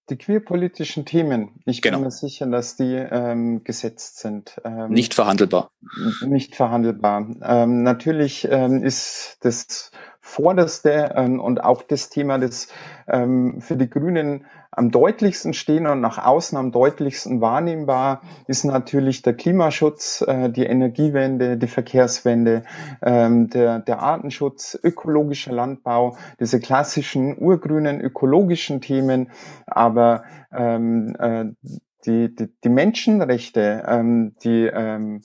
Die 0.09 0.17
queerpolitischen 0.17 1.05
Themen, 1.05 1.61
ich 1.65 1.81
bin 1.81 1.91
genau. 1.91 2.05
mir 2.05 2.11
sicher, 2.11 2.45
dass 2.45 2.77
die 2.77 2.93
ähm, 2.93 3.65
gesetzt 3.65 4.19
sind. 4.19 4.61
Ähm, 4.63 4.91
nicht 4.91 5.13
verhandelbar. 5.13 5.69
Nicht 6.25 6.55
verhandelbar. 6.55 7.27
Ähm, 7.41 7.83
natürlich 7.83 8.47
ähm, 8.49 8.83
ist 8.83 9.37
das 9.41 9.91
Vorderste 10.25 11.11
ähm, 11.15 11.41
und 11.41 11.63
auch 11.65 11.81
das 11.83 12.09
Thema, 12.09 12.39
das 12.39 12.69
ähm, 13.07 13.59
für 13.59 13.75
die 13.75 13.89
Grünen 13.89 14.45
am 14.71 14.89
deutlichsten 14.89 15.53
stehen 15.53 15.85
und 15.85 15.99
nach 15.99 16.17
außen 16.17 16.57
am 16.57 16.71
deutlichsten 16.71 17.41
wahrnehmbar 17.41 18.21
ist 18.47 18.63
natürlich 18.63 19.21
der 19.21 19.33
Klimaschutz, 19.33 20.23
äh, 20.25 20.49
die 20.49 20.63
Energiewende, 20.63 21.57
die 21.57 21.67
Verkehrswende, 21.67 22.63
ähm, 23.01 23.49
der, 23.49 23.79
der 23.79 23.99
Artenschutz, 23.99 24.79
ökologischer 24.81 25.51
Landbau, 25.51 26.15
diese 26.39 26.61
klassischen 26.61 27.37
urgrünen 27.37 27.99
ökologischen 27.99 28.79
Themen, 28.79 29.29
aber 29.67 30.23
ähm, 30.53 31.17
äh, 31.19 31.45
die, 32.05 32.33
die, 32.33 32.49
die 32.63 32.69
Menschenrechte, 32.69 33.83
ähm, 33.85 34.35
die 34.41 34.67
ähm, 34.73 35.21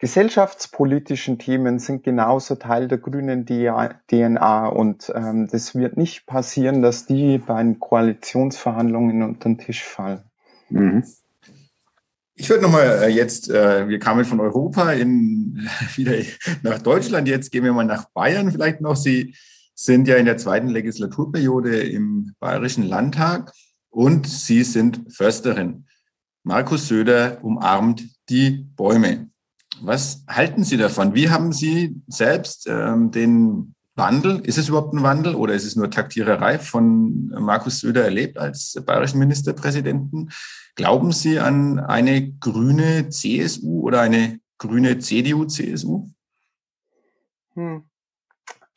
gesellschaftspolitischen 0.00 1.38
Themen 1.38 1.78
sind 1.78 2.02
genauso 2.02 2.54
Teil 2.56 2.88
der 2.88 2.98
grünen 2.98 3.44
DNA 3.46 4.66
und 4.66 5.12
ähm, 5.14 5.48
das 5.52 5.74
wird 5.74 5.98
nicht 5.98 6.26
passieren, 6.26 6.80
dass 6.82 7.06
die 7.06 7.38
bei 7.38 7.62
den 7.62 7.78
Koalitionsverhandlungen 7.78 9.22
unter 9.22 9.50
den 9.50 9.58
Tisch 9.58 9.84
fallen. 9.84 10.22
Mhm. 10.70 11.04
Ich 12.34 12.48
würde 12.48 12.62
nochmal 12.62 13.02
äh, 13.02 13.08
jetzt, 13.08 13.50
äh, 13.50 13.86
wir 13.88 13.98
kamen 13.98 14.24
von 14.24 14.40
Europa 14.40 14.92
in, 14.92 15.68
wieder 15.96 16.14
nach 16.62 16.78
Deutschland, 16.80 17.28
jetzt 17.28 17.52
gehen 17.52 17.64
wir 17.64 17.74
mal 17.74 17.84
nach 17.84 18.06
Bayern 18.14 18.50
vielleicht 18.50 18.80
noch. 18.80 18.96
Sie 18.96 19.34
sind 19.74 20.08
ja 20.08 20.16
in 20.16 20.24
der 20.24 20.38
zweiten 20.38 20.68
Legislaturperiode 20.68 21.82
im 21.82 22.34
Bayerischen 22.40 22.84
Landtag 22.84 23.52
und 23.90 24.26
Sie 24.26 24.62
sind 24.62 25.12
Försterin. 25.12 25.86
Markus 26.42 26.88
Söder 26.88 27.44
umarmt 27.44 28.04
die 28.30 28.66
Bäume. 28.74 29.29
Was 29.82 30.24
halten 30.28 30.64
Sie 30.64 30.76
davon? 30.76 31.14
Wie 31.14 31.30
haben 31.30 31.52
Sie 31.52 31.96
selbst 32.06 32.66
ähm, 32.68 33.10
den 33.10 33.74
Wandel, 34.00 34.40
ist 34.40 34.56
es 34.56 34.68
überhaupt 34.68 34.94
ein 34.94 35.02
Wandel 35.02 35.34
oder 35.34 35.54
ist 35.54 35.64
es 35.64 35.76
nur 35.76 35.90
Taktiererei 35.90 36.58
von 36.58 37.28
Markus 37.38 37.80
Söder 37.80 38.04
erlebt 38.04 38.38
als 38.38 38.80
bayerischen 38.86 39.18
Ministerpräsidenten? 39.18 40.30
Glauben 40.74 41.12
Sie 41.12 41.38
an 41.38 41.78
eine 41.78 42.32
grüne 42.32 43.10
CSU 43.10 43.82
oder 43.82 44.00
eine 44.00 44.40
grüne 44.58 44.98
CDU-CSU? 44.98 46.08
Hm. 47.54 47.89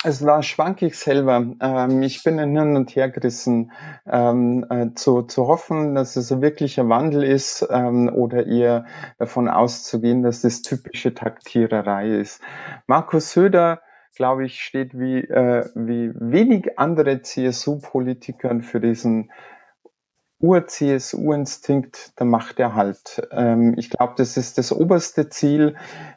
Da 0.03 0.43
schwanke 0.43 0.87
ich 0.87 0.97
selber. 0.97 1.45
Ähm, 1.61 2.03
ich 2.03 2.23
bin 2.23 2.37
hin 2.37 2.75
und 2.75 2.93
her 2.95 3.09
gerissen, 3.09 3.71
ähm, 4.05 4.65
äh, 4.69 4.93
zu, 4.95 5.21
zu 5.21 5.47
hoffen, 5.47 5.95
dass 5.95 6.17
es 6.17 6.29
ein 6.29 6.41
wirklicher 6.41 6.89
Wandel 6.89 7.23
ist 7.23 7.65
ähm, 7.69 8.09
oder 8.13 8.45
eher 8.45 8.85
davon 9.17 9.47
auszugehen, 9.47 10.21
dass 10.21 10.41
das 10.41 10.61
typische 10.61 11.13
Taktiererei 11.13 12.19
ist. 12.19 12.41
Markus 12.85 13.31
Söder, 13.31 13.81
glaube 14.15 14.45
ich, 14.45 14.61
steht 14.61 14.99
wie, 14.99 15.19
äh, 15.19 15.69
wie 15.73 16.11
wenig 16.15 16.77
andere 16.77 17.21
CSU-Politikern 17.21 18.61
für 18.61 18.81
diesen 18.81 19.31
Ur-CSU-Instinkt 20.43 22.19
der 22.19 22.25
Machterhalt. 22.25 23.25
Ähm, 23.31 23.75
ich 23.77 23.89
glaube, 23.89 24.13
das 24.17 24.35
ist 24.35 24.57
das 24.57 24.73
oberste 24.73 25.29
Ziel, 25.29 25.75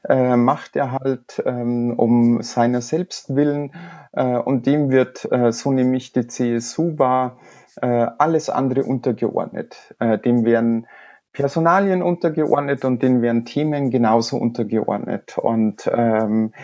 äh, 0.09 0.37
Machterhalt 0.37 1.41
ähm, 1.47 1.95
um 1.97 2.43
seiner 2.43 2.81
selbst 2.81 3.37
willen. 3.37 3.73
Äh, 4.13 4.37
und 4.39 4.67
dem 4.67 4.91
wird, 4.91 5.31
äh, 5.31 5.53
so 5.53 5.71
nämlich 5.71 6.13
die 6.13 6.27
CSU 6.27 6.99
war, 6.99 7.39
äh, 7.81 7.87
alles 8.19 8.51
andere 8.51 8.83
untergeordnet. 8.83 9.95
Äh, 10.01 10.19
dem 10.19 10.45
werden 10.45 10.89
Personalien 11.37 12.03
untergeordnet 12.03 12.87
und 12.87 13.03
denen 13.03 13.21
werden 13.21 13.45
Themen 13.45 13.91
genauso 13.91 14.39
untergeordnet. 14.39 15.37
Und 15.37 15.89
ähm, 15.93 16.55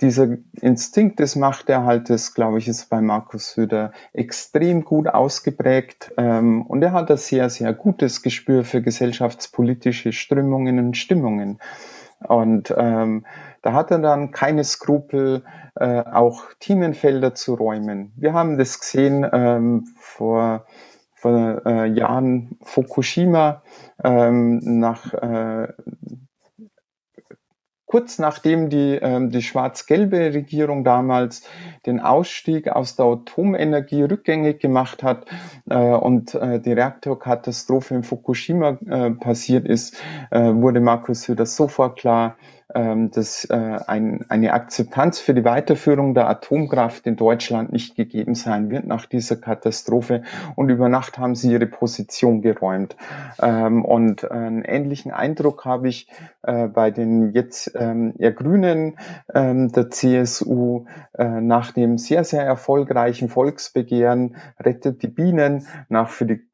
dieser 0.00 0.38
Instinkt 0.58 1.20
des 1.20 1.36
Machterhaltes, 1.36 2.32
glaube 2.32 2.56
ich, 2.56 2.66
ist 2.66 2.88
bei 2.88 3.02
Markus 3.02 3.52
Söder 3.52 3.92
extrem 4.14 4.84
gut 4.84 5.06
ausgeprägt. 5.06 6.14
Ähm, 6.16 6.62
und 6.62 6.82
er 6.82 6.92
hat 6.92 7.10
ein 7.10 7.18
sehr, 7.18 7.50
sehr 7.50 7.74
gutes 7.74 8.22
Gespür 8.22 8.64
für 8.64 8.80
gesellschaftspolitische 8.80 10.12
Strömungen 10.12 10.78
und 10.78 10.96
Stimmungen. 10.96 11.58
Und 12.26 12.74
ähm, 12.74 13.26
da 13.60 13.74
hat 13.74 13.90
er 13.90 13.98
dann 13.98 14.30
keine 14.30 14.64
Skrupel, 14.64 15.44
äh, 15.74 16.00
auch 16.00 16.44
Themenfelder 16.58 17.34
zu 17.34 17.52
räumen. 17.52 18.12
Wir 18.16 18.32
haben 18.32 18.56
das 18.56 18.80
gesehen 18.80 19.28
ähm, 19.30 19.84
vor 19.98 20.64
vor 21.26 21.66
äh, 21.66 21.86
Jahren 21.86 22.56
Fukushima 22.62 23.62
ähm, 24.04 24.60
nach 24.62 25.12
äh, 25.14 25.68
kurz 27.86 28.18
nachdem 28.18 28.68
die, 28.68 28.98
ähm, 29.00 29.30
die 29.30 29.42
schwarz-gelbe 29.42 30.34
Regierung 30.34 30.84
damals 30.84 31.42
den 31.86 32.00
Ausstieg 32.00 32.68
aus 32.68 32.96
der 32.96 33.06
Atomenergie 33.06 34.02
rückgängig 34.02 34.60
gemacht 34.60 35.02
hat 35.02 35.26
äh, 35.68 35.76
und 35.76 36.34
äh, 36.34 36.60
die 36.60 36.72
Reaktorkatastrophe 36.72 37.94
in 37.94 38.02
Fukushima 38.02 38.78
äh, 38.86 39.10
passiert 39.12 39.66
ist, 39.66 40.00
äh, 40.30 40.52
wurde 40.54 40.80
Markus 40.80 41.22
Söder 41.22 41.46
sofort 41.46 41.98
klar, 41.98 42.36
dass 43.10 43.44
äh, 43.46 43.78
ein, 43.86 44.24
eine 44.28 44.52
Akzeptanz 44.52 45.18
für 45.18 45.34
die 45.34 45.44
Weiterführung 45.44 46.14
der 46.14 46.28
Atomkraft 46.28 47.06
in 47.06 47.16
Deutschland 47.16 47.72
nicht 47.72 47.96
gegeben 47.96 48.34
sein 48.34 48.70
wird 48.70 48.86
nach 48.86 49.06
dieser 49.06 49.36
Katastrophe. 49.36 50.22
Und 50.56 50.68
über 50.68 50.88
Nacht 50.88 51.18
haben 51.18 51.34
sie 51.34 51.52
ihre 51.52 51.66
Position 51.66 52.42
geräumt. 52.42 52.96
Ähm, 53.40 53.84
und 53.84 54.30
einen 54.30 54.62
ähnlichen 54.62 55.12
Eindruck 55.12 55.64
habe 55.64 55.88
ich 55.88 56.08
äh, 56.42 56.68
bei 56.68 56.90
den 56.90 57.32
jetzt 57.32 57.72
ähm, 57.74 58.14
eher 58.18 58.32
Grünen 58.32 58.98
der 59.32 59.90
CSU 59.90 60.86
äh, 61.14 61.40
nach 61.40 61.72
dem 61.72 61.98
sehr, 61.98 62.24
sehr 62.24 62.42
erfolgreichen 62.42 63.28
Volksbegehren 63.28 64.36
Rettet 64.58 65.02
die 65.02 65.08
Bienen 65.08 65.66
nach 65.88 66.08
für 66.08 66.26
die 66.26 66.46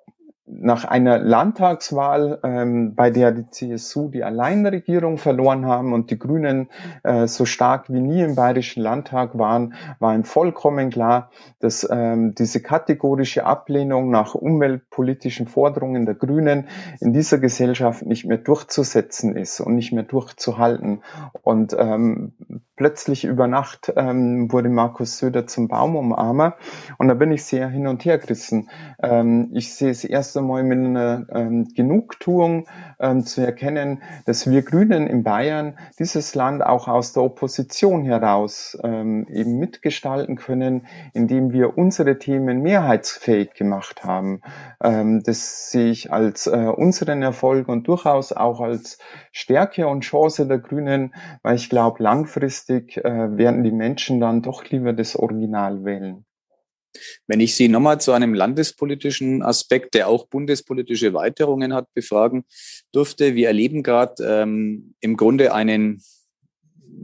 nach 0.44 0.84
einer 0.84 1.18
Landtagswahl, 1.18 2.40
ähm, 2.42 2.94
bei 2.96 3.10
der 3.10 3.30
die 3.30 3.48
CSU 3.48 4.08
die 4.08 4.24
Alleinregierung 4.24 5.18
verloren 5.18 5.66
haben 5.66 5.92
und 5.92 6.10
die 6.10 6.18
Grünen 6.18 6.68
äh, 7.04 7.28
so 7.28 7.44
stark 7.44 7.92
wie 7.92 8.00
nie 8.00 8.22
im 8.22 8.34
Bayerischen 8.34 8.82
Landtag 8.82 9.38
waren, 9.38 9.74
war 10.00 10.14
ihm 10.14 10.24
vollkommen 10.24 10.90
klar, 10.90 11.30
dass 11.60 11.88
ähm, 11.88 12.34
diese 12.34 12.60
kategorische 12.60 13.46
Ablehnung 13.46 14.10
nach 14.10 14.34
umweltpolitischen 14.34 15.46
Forderungen 15.46 16.06
der 16.06 16.16
Grünen 16.16 16.68
in 17.00 17.12
dieser 17.12 17.38
Gesellschaft 17.38 18.04
nicht 18.04 18.24
mehr 18.24 18.38
durchzusetzen 18.38 19.36
ist 19.36 19.60
und 19.60 19.76
nicht 19.76 19.92
mehr 19.92 20.02
durchzuhalten. 20.02 21.02
Und 21.42 21.76
ähm, 21.78 22.32
plötzlich 22.76 23.24
über 23.24 23.46
Nacht 23.46 23.92
ähm, 23.94 24.50
wurde 24.50 24.68
Markus 24.68 25.18
Söder 25.18 25.46
zum 25.46 25.68
Baumumarmer 25.68 26.56
und 26.98 27.06
da 27.06 27.14
bin 27.14 27.30
ich 27.30 27.44
sehr 27.44 27.68
hin 27.68 27.86
und 27.86 28.04
her 28.04 28.18
gerissen. 28.18 28.70
Ähm, 29.00 29.50
ich 29.52 29.72
sehe 29.74 29.90
es 29.90 30.02
erst 30.02 30.31
einmal 30.36 30.62
mit 30.62 30.78
einer 30.78 31.26
ähm, 31.30 31.68
Genugtuung 31.74 32.66
ähm, 33.00 33.24
zu 33.24 33.40
erkennen, 33.40 34.02
dass 34.26 34.50
wir 34.50 34.62
Grünen 34.62 35.06
in 35.06 35.22
Bayern 35.22 35.78
dieses 35.98 36.34
Land 36.34 36.62
auch 36.62 36.88
aus 36.88 37.12
der 37.12 37.22
Opposition 37.22 38.04
heraus 38.04 38.78
ähm, 38.82 39.26
eben 39.28 39.58
mitgestalten 39.58 40.36
können, 40.36 40.86
indem 41.12 41.52
wir 41.52 41.76
unsere 41.76 42.18
Themen 42.18 42.62
mehrheitsfähig 42.62 43.54
gemacht 43.54 44.04
haben. 44.04 44.40
Ähm, 44.82 45.22
das 45.22 45.70
sehe 45.70 45.90
ich 45.90 46.12
als 46.12 46.46
äh, 46.46 46.50
unseren 46.50 47.22
Erfolg 47.22 47.68
und 47.68 47.88
durchaus 47.88 48.32
auch 48.32 48.60
als 48.60 48.98
Stärke 49.32 49.86
und 49.86 50.02
Chance 50.02 50.46
der 50.46 50.58
Grünen, 50.58 51.14
weil 51.42 51.56
ich 51.56 51.68
glaube, 51.68 52.02
langfristig 52.02 52.96
äh, 52.98 53.36
werden 53.36 53.64
die 53.64 53.72
Menschen 53.72 54.20
dann 54.20 54.42
doch 54.42 54.64
lieber 54.64 54.92
das 54.92 55.16
Original 55.16 55.84
wählen. 55.84 56.24
Wenn 57.26 57.40
ich 57.40 57.54
Sie 57.54 57.68
nochmal 57.68 58.00
zu 58.00 58.12
einem 58.12 58.34
landespolitischen 58.34 59.42
Aspekt, 59.42 59.94
der 59.94 60.08
auch 60.08 60.26
bundespolitische 60.26 61.14
Weiterungen 61.14 61.74
hat, 61.74 61.92
befragen 61.94 62.44
durfte. 62.92 63.34
Wir 63.34 63.48
erleben 63.48 63.82
gerade 63.82 64.22
ähm, 64.24 64.94
im 65.00 65.16
Grunde 65.16 65.52
einen 65.54 66.02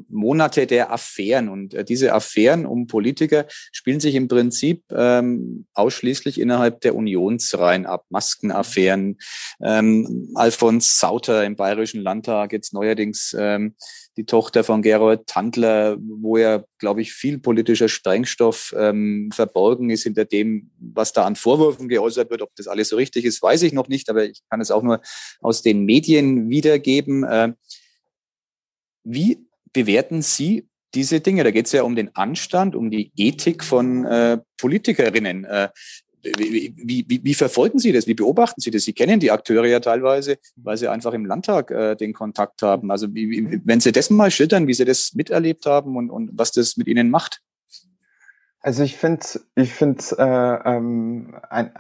Monate 0.09 0.67
der 0.67 0.93
Affären. 0.93 1.49
Und 1.49 1.75
äh, 1.75 1.85
diese 1.85 2.13
Affären 2.13 2.67
um 2.67 2.87
Politiker 2.87 3.47
spielen 3.73 4.01
sich 4.01 4.15
im 4.15 4.29
Prinzip 4.29 4.83
ähm, 4.91 5.67
ausschließlich 5.75 6.41
innerhalb 6.41 6.81
der 6.81 6.95
Unionsreihen 6.95 7.87
ab. 7.87 8.05
Maskenaffären. 8.11 9.19
Ähm, 9.63 10.31
Alfons 10.35 10.99
Sauter 10.99 11.45
im 11.45 11.57
Bayerischen 11.57 12.03
Landtag, 12.03 12.53
jetzt 12.53 12.73
neuerdings 12.73 13.35
ähm, 13.39 13.75
die 14.19 14.27
Tochter 14.27 14.65
von 14.65 14.83
Gerold 14.83 15.29
Tandler, 15.29 15.97
wo 16.01 16.37
ja, 16.37 16.65
glaube 16.79 17.01
ich, 17.01 17.13
viel 17.13 17.39
politischer 17.39 17.89
Sprengstoff 17.89 18.75
ähm, 18.77 19.31
verborgen 19.33 19.91
ist 19.91 20.03
hinter 20.03 20.25
dem, 20.25 20.73
was 20.81 21.13
da 21.13 21.25
an 21.25 21.37
Vorwürfen 21.37 21.89
geäußert 21.89 22.29
wird. 22.29 22.43
Ob 22.43 22.51
das 22.57 22.67
alles 22.67 22.89
so 22.89 22.97
richtig 22.97 23.25
ist, 23.25 23.41
weiß 23.41 23.63
ich 23.63 23.73
noch 23.73 23.87
nicht, 23.87 24.11
aber 24.11 24.25
ich 24.25 24.43
kann 24.51 24.61
es 24.61 24.73
auch 24.73 24.83
nur 24.83 25.01
aus 25.41 25.63
den 25.63 25.85
Medien 25.85 26.51
wiedergeben. 26.51 27.23
Äh, 27.23 27.53
wie 29.05 29.47
bewerten 29.73 30.21
Sie 30.21 30.69
diese 30.95 31.21
Dinge? 31.21 31.45
Da 31.45 31.53
geht 31.53 31.67
es 31.67 31.73
ja 31.73 31.85
um 31.85 31.95
den 31.95 32.15
Anstand, 32.17 32.75
um 32.75 32.91
die 32.91 33.13
Ethik 33.17 33.63
von 33.63 34.05
äh, 34.05 34.39
Politikerinnen. 34.57 35.45
Äh, 35.45 35.69
wie, 36.37 36.75
wie, 37.09 37.21
wie, 37.25 37.35
verfolgen 37.35 37.79
Sie 37.79 37.93
das? 37.93 38.07
Wie 38.07 38.15
beobachten 38.15 38.61
Sie 38.61 38.71
das? 38.71 38.85
Sie 38.85 38.93
kennen 38.93 39.21
die 39.21 39.31
Akteure 39.31 39.67
ja 39.67 39.81
teilweise, 39.81 40.39
weil 40.57 40.77
Sie 40.77 40.89
einfach 40.89 41.13
im 41.13 41.25
Landtag 41.25 41.71
äh, 41.71 41.95
den 41.95 42.13
Kontakt 42.13 42.63
haben. 42.63 42.91
Also 42.91 43.15
wie, 43.15 43.61
wenn 43.65 43.81
Sie 43.81 43.93
das 43.93 44.11
mal 44.11 44.31
schildern, 44.31 44.67
wie 44.67 44.75
Sie 44.75 44.85
das 44.85 45.15
miterlebt 45.15 45.67
haben 45.67 45.97
und, 45.97 46.11
und 46.11 46.31
was 46.35 46.53
das 46.53 46.77
mit 46.77 46.89
Ihnen 46.89 47.11
macht. 47.11 47.41
Also 48.61 48.83
ich 48.83 48.97
finde 48.97 49.25
ich 49.55 49.73
finde 49.73 50.03
äh, 50.19 50.69
ähm, 50.77 51.37
ein, 51.49 51.73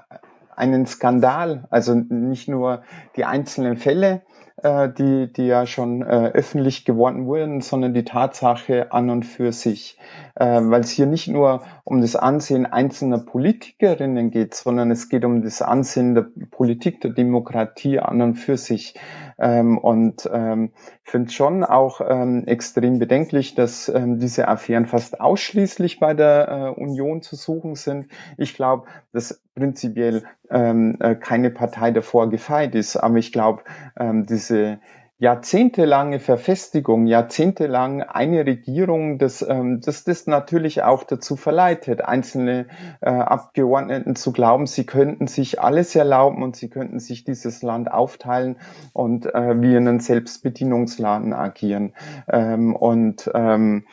einen 0.55 0.87
Skandal, 0.87 1.67
also 1.71 1.95
nicht 1.95 2.49
nur 2.49 2.83
die 3.17 3.25
einzelnen 3.25 3.77
Fälle, 3.77 4.23
äh, 4.63 4.89
die, 4.89 5.33
die 5.33 5.47
ja 5.47 5.67
schon 5.67 6.03
äh, 6.03 6.31
öffentlich 6.35 6.85
geworden 6.85 7.27
wurden, 7.27 7.61
sondern 7.61 7.95
die 7.95 8.05
Tatsache 8.05 8.93
an 8.93 9.11
und 9.11 9.25
für 9.25 9.53
sich. 9.53 9.99
Äh, 10.35 10.61
Weil 10.63 10.81
es 10.81 10.91
hier 10.91 11.07
nicht 11.07 11.29
nur 11.29 11.63
um 11.85 12.01
das 12.01 12.17
Ansehen 12.17 12.67
einzelner 12.67 13.19
Politikerinnen 13.19 14.31
geht, 14.31 14.55
sondern 14.55 14.91
es 14.91 15.09
geht 15.09 15.25
um 15.25 15.43
das 15.43 15.63
Ansehen 15.63 16.15
der 16.15 16.27
Politik, 16.51 17.01
der 17.01 17.13
Demokratie 17.13 17.99
an 17.99 18.21
und 18.21 18.35
für 18.35 18.57
sich. 18.57 18.95
Ähm, 19.39 19.79
und 19.79 20.29
ähm, 20.33 20.73
finde 21.05 21.31
schon 21.31 21.65
auch 21.65 22.01
ähm, 22.01 22.45
extrem 22.47 22.99
bedenklich, 22.99 23.55
dass 23.55 23.89
ähm, 23.89 24.19
diese 24.19 24.49
Affären 24.49 24.87
fast 24.87 25.21
ausschließlich 25.21 26.01
bei 26.01 26.15
der 26.15 26.75
äh, 26.77 26.81
Union 26.81 27.23
zu 27.23 27.37
suchen 27.37 27.77
sind. 27.77 28.09
Ich 28.37 28.55
glaube, 28.55 28.87
dass 29.13 29.41
prinzipiell 29.55 30.25
ähm, 30.51 30.97
äh, 31.01 31.15
keine 31.15 31.51
Partei 31.51 31.91
davor 31.91 32.31
gefeit 32.31 32.75
ist, 32.75 32.97
aber 32.97 33.19
ich 33.19 33.33
glaube, 33.33 33.63
ähm, 33.99 34.27
diese 34.27 34.81
jahrzehntelange 35.21 36.21
Verfestigung, 36.21 37.07
jahrzehntelang 37.07 38.03
eine 38.03 38.47
Regierung, 38.47 39.19
das, 39.19 39.43
ähm, 39.43 39.81
das 39.81 40.05
das 40.05 40.29
natürlich 40.29 40.83
auch 40.83 41.03
dazu 41.03 41.35
verleitet, 41.35 42.03
einzelne 42.03 42.69
äh, 43.01 43.11
Abgeordneten 43.11 44.15
zu 44.15 44.33
glauben, 44.33 44.67
sie 44.67 44.87
könnten 44.87 45.27
sich 45.27 45.61
alles 45.61 45.97
erlauben 45.97 46.43
und 46.45 46.55
sie 46.55 46.71
könnten 46.71 47.01
sich 47.01 47.25
dieses 47.25 47.63
Land 47.63 47.91
aufteilen 47.91 48.59
und 48.93 49.27
äh, 49.27 49.61
wie 49.61 49.75
in 49.75 49.89
einem 49.89 50.01
Selbstbedienungsladen 50.01 51.33
agieren. 51.33 51.95
Ähm, 52.29 52.77
und 52.77 53.29
ähm, 53.35 53.87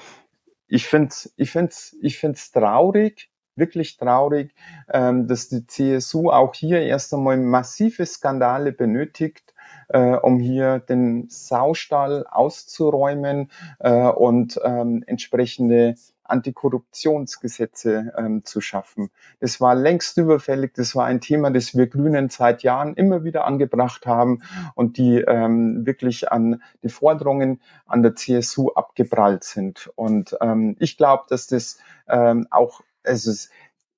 ich 0.67 0.85
finde 0.85 1.15
ich 1.37 1.49
find's, 1.49 1.95
ich 2.01 2.19
find's 2.19 2.51
traurig, 2.51 3.31
wirklich 3.55 3.97
traurig, 3.97 4.53
ähm, 4.93 5.27
dass 5.27 5.49
die 5.49 5.65
CSU 5.65 6.29
auch 6.29 6.53
hier 6.53 6.81
erst 6.81 7.15
einmal 7.15 7.37
massive 7.37 8.05
Skandale 8.05 8.71
benötigt, 8.71 9.54
äh, 9.89 10.15
um 10.15 10.39
hier 10.39 10.79
den 10.79 11.27
Saustall 11.29 12.25
auszuräumen 12.27 13.49
äh, 13.79 14.07
und 14.07 14.59
ähm, 14.63 15.03
entsprechende 15.07 15.95
Antikorruptionsgesetze 16.27 18.13
ähm, 18.17 18.43
zu 18.43 18.61
schaffen. 18.61 19.09
Das 19.39 19.61
war 19.61 19.75
längst 19.75 20.17
überfällig. 20.17 20.73
Das 20.73 20.95
war 20.95 21.05
ein 21.05 21.21
Thema, 21.21 21.51
das 21.51 21.75
wir 21.75 21.87
Grünen 21.87 22.29
seit 22.29 22.63
Jahren 22.63 22.95
immer 22.95 23.23
wieder 23.23 23.45
angebracht 23.45 24.05
haben 24.05 24.41
und 24.73 24.97
die 24.97 25.19
ähm, 25.19 25.85
wirklich 25.85 26.31
an 26.31 26.61
die 26.83 26.89
Forderungen 26.89 27.61
an 27.85 28.01
der 28.01 28.15
CSU 28.15 28.71
abgeprallt 28.71 29.43
sind. 29.43 29.91
Und 29.95 30.35
ähm, 30.41 30.75
ich 30.79 30.97
glaube, 30.97 31.25
dass 31.29 31.47
das 31.47 31.77
ähm, 32.07 32.47
auch 32.49 32.81
also 33.03 33.31
es, 33.31 33.49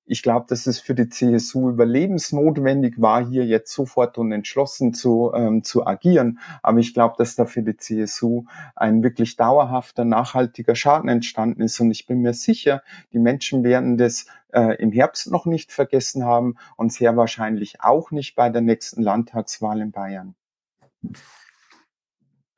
ich 0.08 0.22
glaube, 0.22 0.46
dass 0.48 0.66
es 0.66 0.80
für 0.80 0.94
die 0.94 1.08
CSU 1.08 1.68
überlebensnotwendig 1.68 3.00
war, 3.00 3.26
hier 3.26 3.44
jetzt 3.44 3.72
sofort 3.72 4.16
und 4.18 4.32
entschlossen 4.32 4.94
zu, 4.94 5.32
ähm, 5.34 5.62
zu 5.62 5.86
agieren. 5.86 6.38
Aber 6.62 6.78
ich 6.78 6.94
glaube, 6.94 7.14
dass 7.18 7.36
da 7.36 7.44
für 7.44 7.62
die 7.62 7.76
CSU 7.76 8.44
ein 8.74 9.02
wirklich 9.02 9.36
dauerhafter, 9.36 10.04
nachhaltiger 10.04 10.74
Schaden 10.74 11.08
entstanden 11.08 11.62
ist. 11.62 11.78
Und 11.80 11.90
ich 11.90 12.06
bin 12.06 12.20
mir 12.22 12.32
sicher, 12.32 12.82
die 13.12 13.18
Menschen 13.18 13.62
werden 13.64 13.98
das 13.98 14.26
äh, 14.52 14.76
im 14.82 14.92
Herbst 14.92 15.30
noch 15.30 15.44
nicht 15.44 15.72
vergessen 15.72 16.24
haben 16.24 16.56
und 16.76 16.92
sehr 16.92 17.16
wahrscheinlich 17.16 17.82
auch 17.82 18.10
nicht 18.10 18.34
bei 18.34 18.48
der 18.48 18.62
nächsten 18.62 19.02
Landtagswahl 19.02 19.80
in 19.80 19.92
Bayern. 19.92 20.34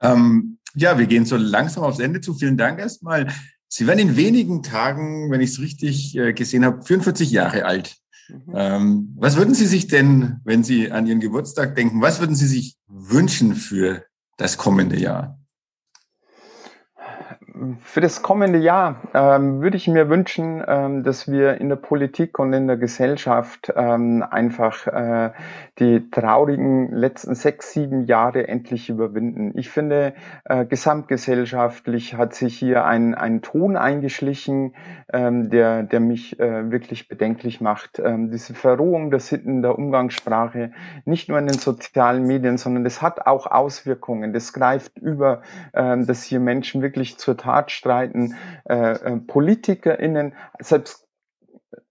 Ähm, 0.01 0.59
ja, 0.75 0.99
wir 0.99 1.07
gehen 1.07 1.25
so 1.25 1.37
langsam 1.37 1.83
aufs 1.83 1.99
Ende 1.99 2.21
zu. 2.21 2.35
Vielen 2.35 2.57
Dank 2.57 2.79
erstmal. 2.79 3.27
Sie 3.73 3.87
werden 3.87 4.01
in 4.01 4.17
wenigen 4.17 4.65
Tagen, 4.65 5.31
wenn 5.31 5.41
ich 5.41 5.51
es 5.51 5.61
richtig 5.61 6.17
äh, 6.17 6.33
gesehen 6.33 6.65
habe, 6.65 6.83
44 6.83 7.31
Jahre 7.31 7.65
alt. 7.65 7.97
Mhm. 8.29 8.53
Ähm, 8.53 9.15
was 9.17 9.37
würden 9.37 9.55
Sie 9.55 9.67
sich 9.67 9.87
denn, 9.87 10.41
wenn 10.45 10.65
Sie 10.65 10.91
an 10.91 11.07
Ihren 11.07 11.21
Geburtstag 11.21 11.77
denken, 11.77 12.03
was 12.03 12.19
würden 12.19 12.35
Sie 12.35 12.49
sich 12.49 12.77
wünschen 12.89 13.55
für 13.55 14.05
das 14.37 14.59
kommende 14.59 14.99
Jahr? 14.99 15.40
Für 17.83 18.01
das 18.01 18.23
kommende 18.23 18.59
Jahr 18.59 19.03
ähm, 19.13 19.61
würde 19.61 19.77
ich 19.77 19.87
mir 19.87 20.09
wünschen, 20.09 20.65
ähm, 20.67 21.03
dass 21.03 21.31
wir 21.31 21.61
in 21.61 21.69
der 21.69 21.77
Politik 21.77 22.39
und 22.39 22.55
in 22.55 22.67
der 22.67 22.79
Gesellschaft 22.79 23.71
ähm, 23.77 24.25
einfach 24.29 24.87
äh, 24.87 25.33
die 25.79 26.11
traurigen 26.11 26.91
letzten 26.91 27.35
sechs, 27.35 27.73
sieben 27.73 28.07
Jahre 28.07 28.49
endlich 28.49 28.89
überwinden. 28.89 29.53
Ich 29.59 29.69
finde, 29.69 30.15
äh, 30.45 30.65
gesamtgesellschaftlich 30.65 32.15
hat 32.17 32.35
sich 32.35 32.59
hier 32.59 32.87
ein, 32.87 33.15
ein 33.15 33.43
Ton 33.43 33.77
eingeschlichen, 33.77 34.75
ähm, 35.13 35.51
der, 35.51 35.83
der 35.83 36.01
mich 36.01 36.41
äh, 36.41 36.71
wirklich 36.71 37.09
bedenklich 37.09 37.61
macht. 37.61 37.99
Ähm, 37.99 38.31
diese 38.31 38.55
Verrohung 38.55 39.11
der 39.11 39.21
Sitten 39.21 39.61
der 39.61 39.77
Umgangssprache, 39.77 40.73
nicht 41.05 41.29
nur 41.29 41.39
in 41.39 41.47
den 41.47 41.59
sozialen 41.59 42.27
Medien, 42.27 42.57
sondern 42.57 42.85
das 42.85 43.03
hat 43.03 43.27
auch 43.27 43.47
Auswirkungen. 43.47 44.33
Das 44.33 44.55
greift 44.55 44.97
über, 44.97 45.43
ähm, 45.75 46.07
dass 46.07 46.23
hier 46.23 46.41
Menschen 46.41 46.81
wirklich 46.81 47.19
zur 47.19 47.37
Tat 47.37 47.50
Tat 47.51 47.73
streiten, 47.73 48.37
äh, 48.69 48.93
äh, 48.93 49.17
PolitikerInnen, 49.17 50.35
selbst 50.61 51.09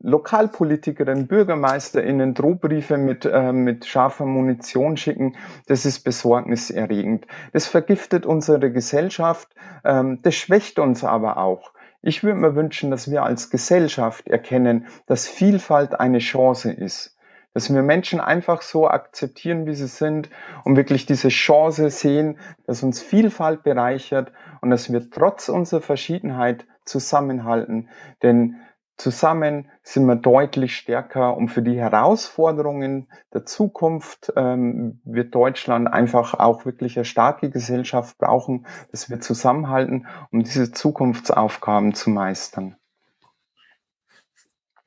Lokalpolitikerinnen, 0.02 1.28
BürgermeisterInnen 1.28 2.34
Drohbriefe 2.34 2.98
mit, 2.98 3.26
äh, 3.26 3.52
mit 3.52 3.86
scharfer 3.86 4.26
Munition 4.26 4.95
schicken, 4.95 5.36
das 5.67 5.86
ist 5.86 6.06
besorgniserregend. 6.06 7.27
Das 7.52 7.67
vergiftet 7.67 8.25
unsere 8.25 8.71
Gesellschaft, 8.71 9.50
ähm, 9.84 10.19
das 10.21 10.36
schwächt 10.36 10.79
uns 10.79 11.04
aber 11.04 11.38
auch. 11.38 11.73
Ich 12.02 12.23
würde 12.23 12.40
mir 12.40 12.56
wünschen, 12.56 12.92
dass 12.92 13.12
wir 13.12 13.23
als 13.23 13.50
Gesellschaft 13.50 14.29
erkennen, 14.29 14.88
dass 15.08 15.27
Vielfalt 15.27 16.00
eine 16.00 16.19
Chance 16.19 16.71
ist 16.71 17.19
dass 17.54 17.73
wir 17.73 17.81
Menschen 17.81 18.19
einfach 18.19 18.62
so 18.62 18.87
akzeptieren, 18.87 19.65
wie 19.65 19.73
sie 19.73 19.87
sind 19.87 20.29
und 20.63 20.75
wirklich 20.75 21.06
diese 21.06 21.29
Chance 21.29 21.89
sehen, 21.89 22.37
dass 22.65 22.83
uns 22.83 23.02
Vielfalt 23.02 23.63
bereichert 23.63 24.31
und 24.62 24.69
dass 24.69 24.91
wir 24.91 25.10
trotz 25.10 25.50
unserer 25.50 25.81
Verschiedenheit 25.81 26.65
zusammenhalten. 26.85 27.89
Denn 28.21 28.58
zusammen 28.97 29.71
sind 29.81 30.06
wir 30.06 30.15
deutlich 30.15 30.75
stärker 30.75 31.35
und 31.35 31.50
für 31.50 31.62
die 31.62 31.79
Herausforderungen 31.79 33.08
der 33.33 33.45
Zukunft 33.45 34.33
ähm, 34.35 35.02
wird 35.06 35.33
Deutschland 35.33 35.91
einfach 35.91 36.33
auch 36.33 36.65
wirklich 36.65 36.97
eine 36.97 37.06
starke 37.06 37.50
Gesellschaft 37.50 38.17
brauchen, 38.17 38.67
dass 38.91 39.10
wir 39.10 39.19
zusammenhalten, 39.21 40.06
um 40.31 40.43
diese 40.43 40.71
Zukunftsaufgaben 40.71 41.93
zu 41.93 42.10
meistern. 42.10 42.75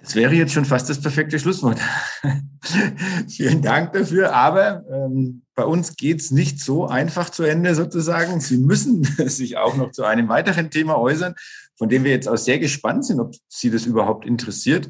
Das 0.03 0.17
wäre 0.17 0.35
jetzt 0.35 0.53
schon 0.53 0.65
fast 0.65 0.91
das 0.91 1.01
perfekte 1.01 1.39
Schlusswort. 1.39 1.79
Vielen 3.29 3.63
Dank 3.63 3.93
dafür. 3.93 4.35
Aber 4.35 4.85
ähm, 4.91 5.43
bei 5.55 5.65
uns 5.65 5.97
geht's 5.97 6.33
nicht 6.33 6.61
so 6.61 6.87
einfach 6.87 7.31
zu 7.31 7.45
Ende 7.45 7.75
sozusagen. 7.75 8.41
Sie 8.41 8.59
müssen 8.59 9.05
sich 9.27 9.57
auch 9.57 9.77
noch 9.77 9.93
zu 9.93 10.05
einem 10.05 10.29
weiteren 10.29 10.71
Thema 10.71 10.99
äußern, 10.99 11.35
von 11.77 11.89
dem 11.89 12.03
wir 12.03 12.11
jetzt 12.11 12.29
auch 12.29 12.37
sehr 12.37 12.59
gespannt 12.59 13.05
sind, 13.05 13.21
ob 13.21 13.35
Sie 13.49 13.71
das 13.71 13.87
überhaupt 13.87 14.27
interessiert. 14.27 14.89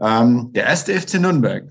Ähm, 0.00 0.52
der 0.54 0.64
erste 0.64 0.98
FC 0.98 1.14
Nürnberg. 1.14 1.64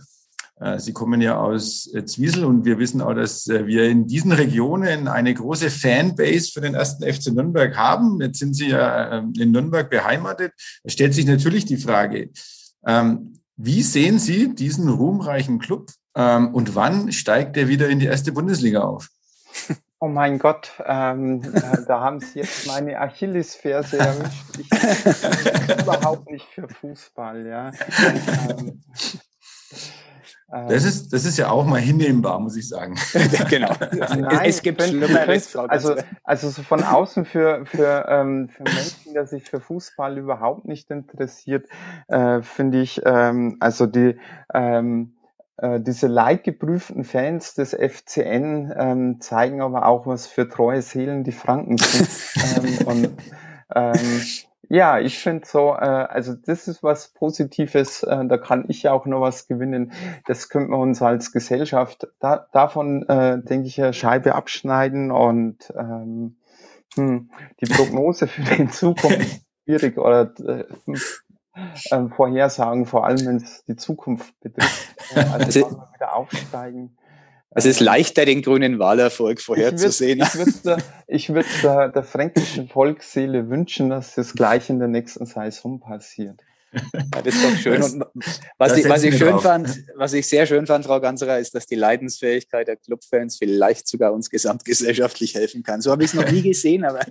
Äh, 0.59 0.77
Sie 0.79 0.91
kommen 0.91 1.21
ja 1.21 1.39
aus 1.39 1.89
äh, 1.93 2.03
Zwiesel 2.03 2.43
und 2.43 2.65
wir 2.65 2.77
wissen 2.77 3.01
auch, 3.01 3.13
dass 3.13 3.47
äh, 3.47 3.65
wir 3.67 3.85
in 3.85 4.05
diesen 4.05 4.33
Regionen 4.33 5.07
eine 5.07 5.33
große 5.33 5.69
Fanbase 5.69 6.51
für 6.51 6.61
den 6.61 6.75
ersten 6.75 7.03
FC 7.03 7.31
Nürnberg 7.33 7.75
haben. 7.77 8.19
Jetzt 8.21 8.39
sind 8.39 8.53
Sie 8.53 8.67
ja 8.67 9.19
ähm, 9.19 9.33
in 9.39 9.51
Nürnberg 9.51 9.89
beheimatet. 9.89 10.51
Da 10.83 10.89
stellt 10.89 11.13
sich 11.13 11.25
natürlich 11.25 11.63
die 11.63 11.77
Frage, 11.77 12.29
wie 12.83 13.83
sehen 13.83 14.17
Sie 14.17 14.55
diesen 14.55 14.89
ruhmreichen 14.89 15.59
Club 15.59 15.91
ähm, 16.15 16.53
und 16.53 16.75
wann 16.75 17.11
steigt 17.11 17.57
er 17.57 17.67
wieder 17.67 17.89
in 17.89 17.99
die 17.99 18.07
erste 18.07 18.31
Bundesliga 18.31 18.81
auf? 18.81 19.09
Oh 20.03 20.07
mein 20.07 20.39
Gott, 20.39 20.71
ähm, 20.83 21.43
äh, 21.53 21.85
da 21.87 21.99
haben 21.99 22.19
Sie 22.19 22.39
jetzt 22.39 22.65
meine 22.65 22.99
Achillesferse 22.99 23.99
erwischt. 23.99 24.57
Ich 24.57 24.67
bin 25.67 25.79
überhaupt 25.79 26.31
nicht 26.31 26.47
für 26.47 26.67
Fußball, 26.67 27.45
ja. 27.45 27.71
Ähm, 28.49 28.81
das 30.51 30.83
ist, 30.83 31.13
das 31.13 31.23
ist 31.23 31.37
ja 31.37 31.49
auch 31.49 31.65
mal 31.65 31.79
hinnehmbar, 31.79 32.39
muss 32.39 32.57
ich 32.57 32.67
sagen. 32.67 32.95
genau. 33.49 33.71
Nein, 33.91 34.39
es 34.43 34.61
gibt 34.61 34.81
Schlimmeres. 34.81 35.55
Also, 35.55 35.95
also 36.23 36.49
so 36.49 36.61
von 36.63 36.83
außen 36.83 37.25
für, 37.25 37.65
für, 37.65 38.05
ähm, 38.09 38.49
für 38.49 38.63
Menschen, 38.63 39.13
der 39.13 39.27
sich 39.27 39.49
für 39.49 39.61
Fußball 39.61 40.17
überhaupt 40.17 40.65
nicht 40.65 40.91
interessiert, 40.91 41.67
äh, 42.07 42.41
finde 42.41 42.81
ich, 42.81 43.01
ähm, 43.05 43.57
also 43.61 43.85
die, 43.85 44.19
ähm, 44.53 45.13
äh, 45.55 45.79
diese 45.79 46.07
leidgeprüften 46.07 47.05
Fans 47.05 47.53
des 47.53 47.73
FCN 47.73 48.73
ähm, 48.75 49.21
zeigen 49.21 49.61
aber 49.61 49.85
auch, 49.85 50.05
was 50.05 50.27
für 50.27 50.49
treue 50.49 50.81
Seelen 50.81 51.23
die 51.23 51.31
Franken 51.31 51.77
sind. 51.77 52.09
ähm, 52.57 52.87
und 52.87 53.09
ähm, 53.73 54.21
ja, 54.73 54.99
ich 54.99 55.19
finde 55.19 55.45
so, 55.45 55.73
äh, 55.73 55.83
also 55.83 56.33
das 56.33 56.69
ist 56.69 56.81
was 56.81 57.09
Positives, 57.09 58.03
äh, 58.03 58.25
da 58.25 58.37
kann 58.37 58.63
ich 58.69 58.83
ja 58.83 58.93
auch 58.93 59.05
noch 59.05 59.19
was 59.19 59.49
gewinnen. 59.49 59.91
Das 60.27 60.47
könnten 60.47 60.71
wir 60.71 60.77
uns 60.77 61.01
als 61.01 61.33
Gesellschaft 61.33 62.07
da, 62.21 62.47
davon, 62.53 63.03
äh, 63.09 63.43
denke 63.43 63.67
ich, 63.67 63.81
eine 63.81 63.91
Scheibe 63.91 64.33
abschneiden 64.33 65.11
und 65.11 65.57
ähm, 65.77 66.37
hm, 66.95 67.31
die 67.59 67.65
Prognose 67.65 68.27
für 68.27 68.43
die 68.43 68.69
Zukunft 68.69 69.41
schwierig 69.65 69.97
oder 69.97 70.31
äh, 70.39 70.63
äh, 71.89 72.07
Vorhersagen, 72.15 72.85
vor 72.85 73.05
allem 73.05 73.25
wenn 73.25 73.37
es 73.37 73.65
die 73.65 73.75
Zukunft 73.75 74.39
betrifft. 74.39 74.87
Also, 75.13 75.65
also 75.65 75.83
wieder 75.93 76.15
aufsteigen. 76.15 76.95
Es 77.53 77.65
ist 77.65 77.81
leichter, 77.81 78.25
den 78.25 78.41
grünen 78.41 78.79
Wahlerfolg 78.79 79.41
vorherzusehen. 79.41 80.21
Ich 80.21 80.35
würde 80.35 80.63
würd, 80.63 80.83
ich 81.07 81.33
würd 81.33 81.45
der, 81.63 81.89
der 81.89 82.03
fränkischen 82.03 82.69
Volksseele 82.69 83.49
wünschen, 83.49 83.89
dass 83.89 84.15
das 84.15 84.33
gleich 84.33 84.69
in 84.69 84.79
der 84.79 84.87
nächsten 84.87 85.25
Saison 85.25 85.81
passiert. 85.81 86.41
Ja, 86.73 87.21
das 87.21 87.35
ist 87.35 87.43
doch 87.43 87.57
schön. 87.57 87.83
Und 87.83 88.05
was, 88.57 88.77
ich, 88.77 88.87
was 88.87 89.03
ich 89.03 89.17
schön 89.17 89.31
drauf. 89.31 89.43
fand, 89.43 89.83
was 89.95 90.13
ich 90.13 90.27
sehr 90.27 90.45
schön 90.45 90.65
fand, 90.67 90.85
Frau 90.85 90.99
Ganserer, 90.99 91.39
ist, 91.39 91.53
dass 91.53 91.65
die 91.65 91.75
Leidensfähigkeit 91.75 92.67
der 92.67 92.77
Clubfans 92.77 93.37
vielleicht 93.37 93.87
sogar 93.87 94.13
uns 94.13 94.29
gesamtgesellschaftlich 94.29 95.35
helfen 95.35 95.63
kann. 95.63 95.81
So 95.81 95.91
habe 95.91 96.03
ich 96.03 96.09
es 96.11 96.13
noch 96.13 96.29
nie 96.31 96.41
gesehen, 96.41 96.85
aber 96.85 97.01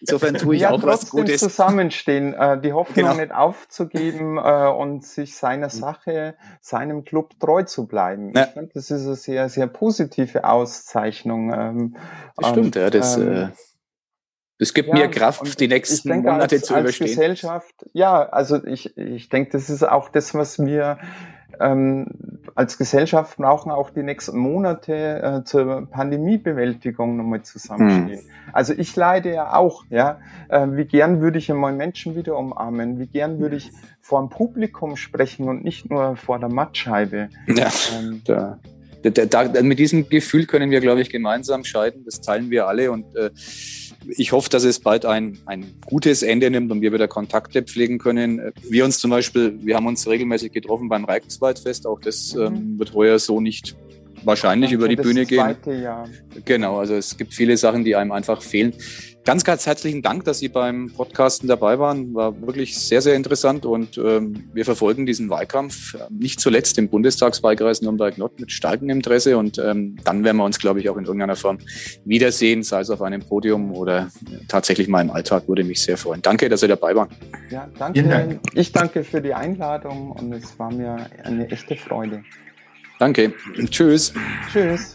insofern 0.00 0.34
tue 0.34 0.56
ich 0.56 0.62
ja, 0.62 0.70
auch 0.70 0.82
was 0.82 1.10
Gutes. 1.10 1.40
zusammenstehen, 1.40 2.34
äh, 2.34 2.60
die 2.60 2.72
Hoffnung 2.72 3.06
genau. 3.06 3.14
nicht 3.16 3.32
aufzugeben 3.32 4.38
äh, 4.38 4.68
und 4.68 5.04
sich 5.04 5.36
seiner 5.36 5.70
Sache, 5.70 6.36
seinem 6.60 7.04
Club 7.04 7.38
treu 7.40 7.64
zu 7.64 7.86
bleiben. 7.86 8.32
Ja. 8.34 8.44
Ich 8.44 8.52
finde, 8.52 8.70
das 8.74 8.90
ist 8.90 9.06
eine 9.06 9.16
sehr, 9.16 9.48
sehr 9.48 9.66
positive 9.66 10.44
Auszeichnung. 10.44 11.52
Ähm, 11.52 11.96
das 12.36 12.50
stimmt, 12.50 12.76
ja. 12.76 12.90
Das, 12.90 13.16
ähm, 13.16 13.32
äh, 13.32 13.48
das 14.58 14.74
gibt 14.74 14.88
ja, 14.88 14.94
mir 14.94 15.08
Kraft, 15.08 15.60
die 15.60 15.68
nächsten 15.68 16.08
denke, 16.08 16.30
Monate 16.30 16.56
als, 16.56 16.64
zu 16.64 16.74
als 16.74 16.82
überstehen. 16.82 17.06
Gesellschaft, 17.06 17.86
ja, 17.92 18.28
also 18.28 18.64
ich, 18.64 18.96
ich 18.96 19.28
denke, 19.28 19.52
das 19.52 19.70
ist 19.70 19.82
auch 19.82 20.08
das, 20.08 20.34
was 20.34 20.58
wir 20.58 20.98
ähm, 21.60 22.06
als 22.54 22.78
Gesellschaft 22.78 23.36
brauchen, 23.36 23.70
auch 23.70 23.90
die 23.90 24.02
nächsten 24.02 24.38
Monate 24.38 24.92
äh, 24.94 25.44
zur 25.44 25.88
Pandemiebewältigung 25.90 27.16
nochmal 27.16 27.42
zusammenstehen. 27.42 28.20
Hm. 28.20 28.26
Also 28.52 28.74
ich 28.74 28.94
leide 28.96 29.32
ja 29.32 29.54
auch, 29.54 29.84
ja. 29.90 30.20
Äh, 30.48 30.66
wie 30.72 30.84
gern 30.84 31.20
würde 31.20 31.38
ich 31.38 31.50
einmal 31.50 31.72
Menschen 31.72 32.16
wieder 32.16 32.36
umarmen? 32.36 32.98
Wie 32.98 33.06
gern 33.06 33.38
würde 33.38 33.56
ich 33.56 33.70
vor 34.00 34.20
dem 34.20 34.28
Publikum 34.28 34.96
sprechen 34.96 35.48
und 35.48 35.64
nicht 35.64 35.90
nur 35.90 36.16
vor 36.16 36.38
der 36.38 36.48
Mattscheibe? 36.48 37.28
Ja, 37.46 37.68
ähm, 37.98 38.22
da. 38.24 38.58
Da, 39.02 39.44
da, 39.44 39.62
mit 39.62 39.78
diesem 39.78 40.08
Gefühl 40.08 40.46
können 40.46 40.72
wir, 40.72 40.80
glaube 40.80 41.00
ich, 41.00 41.08
gemeinsam 41.08 41.62
scheiden. 41.62 42.04
Das 42.04 42.20
teilen 42.20 42.50
wir 42.50 42.66
alle 42.66 42.90
und 42.90 43.14
äh, 43.14 43.30
ich 44.16 44.32
hoffe, 44.32 44.48
dass 44.50 44.64
es 44.64 44.80
bald 44.80 45.04
ein, 45.04 45.38
ein 45.46 45.74
gutes 45.86 46.22
Ende 46.22 46.50
nimmt 46.50 46.70
und 46.72 46.80
wir 46.80 46.92
wieder 46.92 47.08
Kontakte 47.08 47.62
pflegen 47.62 47.98
können. 47.98 48.52
Wir 48.62 48.84
uns 48.84 48.98
zum 48.98 49.10
Beispiel, 49.10 49.58
wir 49.62 49.76
haben 49.76 49.86
uns 49.86 50.06
regelmäßig 50.06 50.52
getroffen 50.52 50.88
beim 50.88 51.04
Reichswaldfest. 51.04 51.86
Auch 51.86 52.00
das 52.00 52.34
mhm. 52.34 52.42
ähm, 52.42 52.78
wird 52.78 52.94
heuer 52.94 53.18
so 53.18 53.40
nicht 53.40 53.76
wahrscheinlich 54.24 54.72
über 54.72 54.88
die 54.88 54.96
Bühne 54.96 55.26
gehen. 55.26 55.56
Jahr. 55.82 56.08
Genau, 56.44 56.78
also 56.78 56.94
es 56.94 57.16
gibt 57.16 57.34
viele 57.34 57.56
Sachen, 57.56 57.84
die 57.84 57.94
einem 57.94 58.12
einfach 58.12 58.42
fehlen. 58.42 58.74
Ganz, 59.28 59.44
ganz 59.44 59.66
herzlichen 59.66 60.00
Dank, 60.00 60.24
dass 60.24 60.38
Sie 60.38 60.48
beim 60.48 60.90
Podcasten 60.90 61.50
dabei 61.50 61.78
waren. 61.78 62.14
War 62.14 62.40
wirklich 62.40 62.78
sehr, 62.78 63.02
sehr 63.02 63.14
interessant 63.14 63.66
und 63.66 63.98
ähm, 63.98 64.48
wir 64.54 64.64
verfolgen 64.64 65.04
diesen 65.04 65.28
Wahlkampf 65.28 65.92
äh, 65.92 65.98
nicht 66.08 66.40
zuletzt 66.40 66.78
im 66.78 66.88
Bundestagswahlkreis 66.88 67.82
Nürnberg-Nord 67.82 68.40
mit 68.40 68.50
starkem 68.52 68.88
Interesse 68.88 69.36
und 69.36 69.58
ähm, 69.58 69.96
dann 70.02 70.24
werden 70.24 70.38
wir 70.38 70.44
uns, 70.44 70.58
glaube 70.58 70.80
ich, 70.80 70.88
auch 70.88 70.96
in 70.96 71.04
irgendeiner 71.04 71.36
Form 71.36 71.58
wiedersehen, 72.06 72.62
sei 72.62 72.80
es 72.80 72.88
auf 72.88 73.02
einem 73.02 73.20
Podium 73.20 73.72
oder 73.72 74.08
tatsächlich 74.48 74.88
mal 74.88 75.02
im 75.02 75.10
Alltag. 75.10 75.46
Würde 75.46 75.62
mich 75.62 75.82
sehr 75.82 75.98
freuen. 75.98 76.22
Danke, 76.22 76.48
dass 76.48 76.60
Sie 76.60 76.68
dabei 76.68 76.94
waren. 76.94 77.10
Ja, 77.50 77.68
danke. 77.78 78.04
Dank. 78.04 78.40
Ich 78.54 78.72
danke 78.72 79.04
für 79.04 79.20
die 79.20 79.34
Einladung 79.34 80.12
und 80.12 80.32
es 80.32 80.58
war 80.58 80.72
mir 80.72 81.06
eine 81.22 81.46
echte 81.50 81.76
Freude. 81.76 82.24
Danke. 82.98 83.34
Tschüss. 83.68 84.14
Tschüss. 84.50 84.94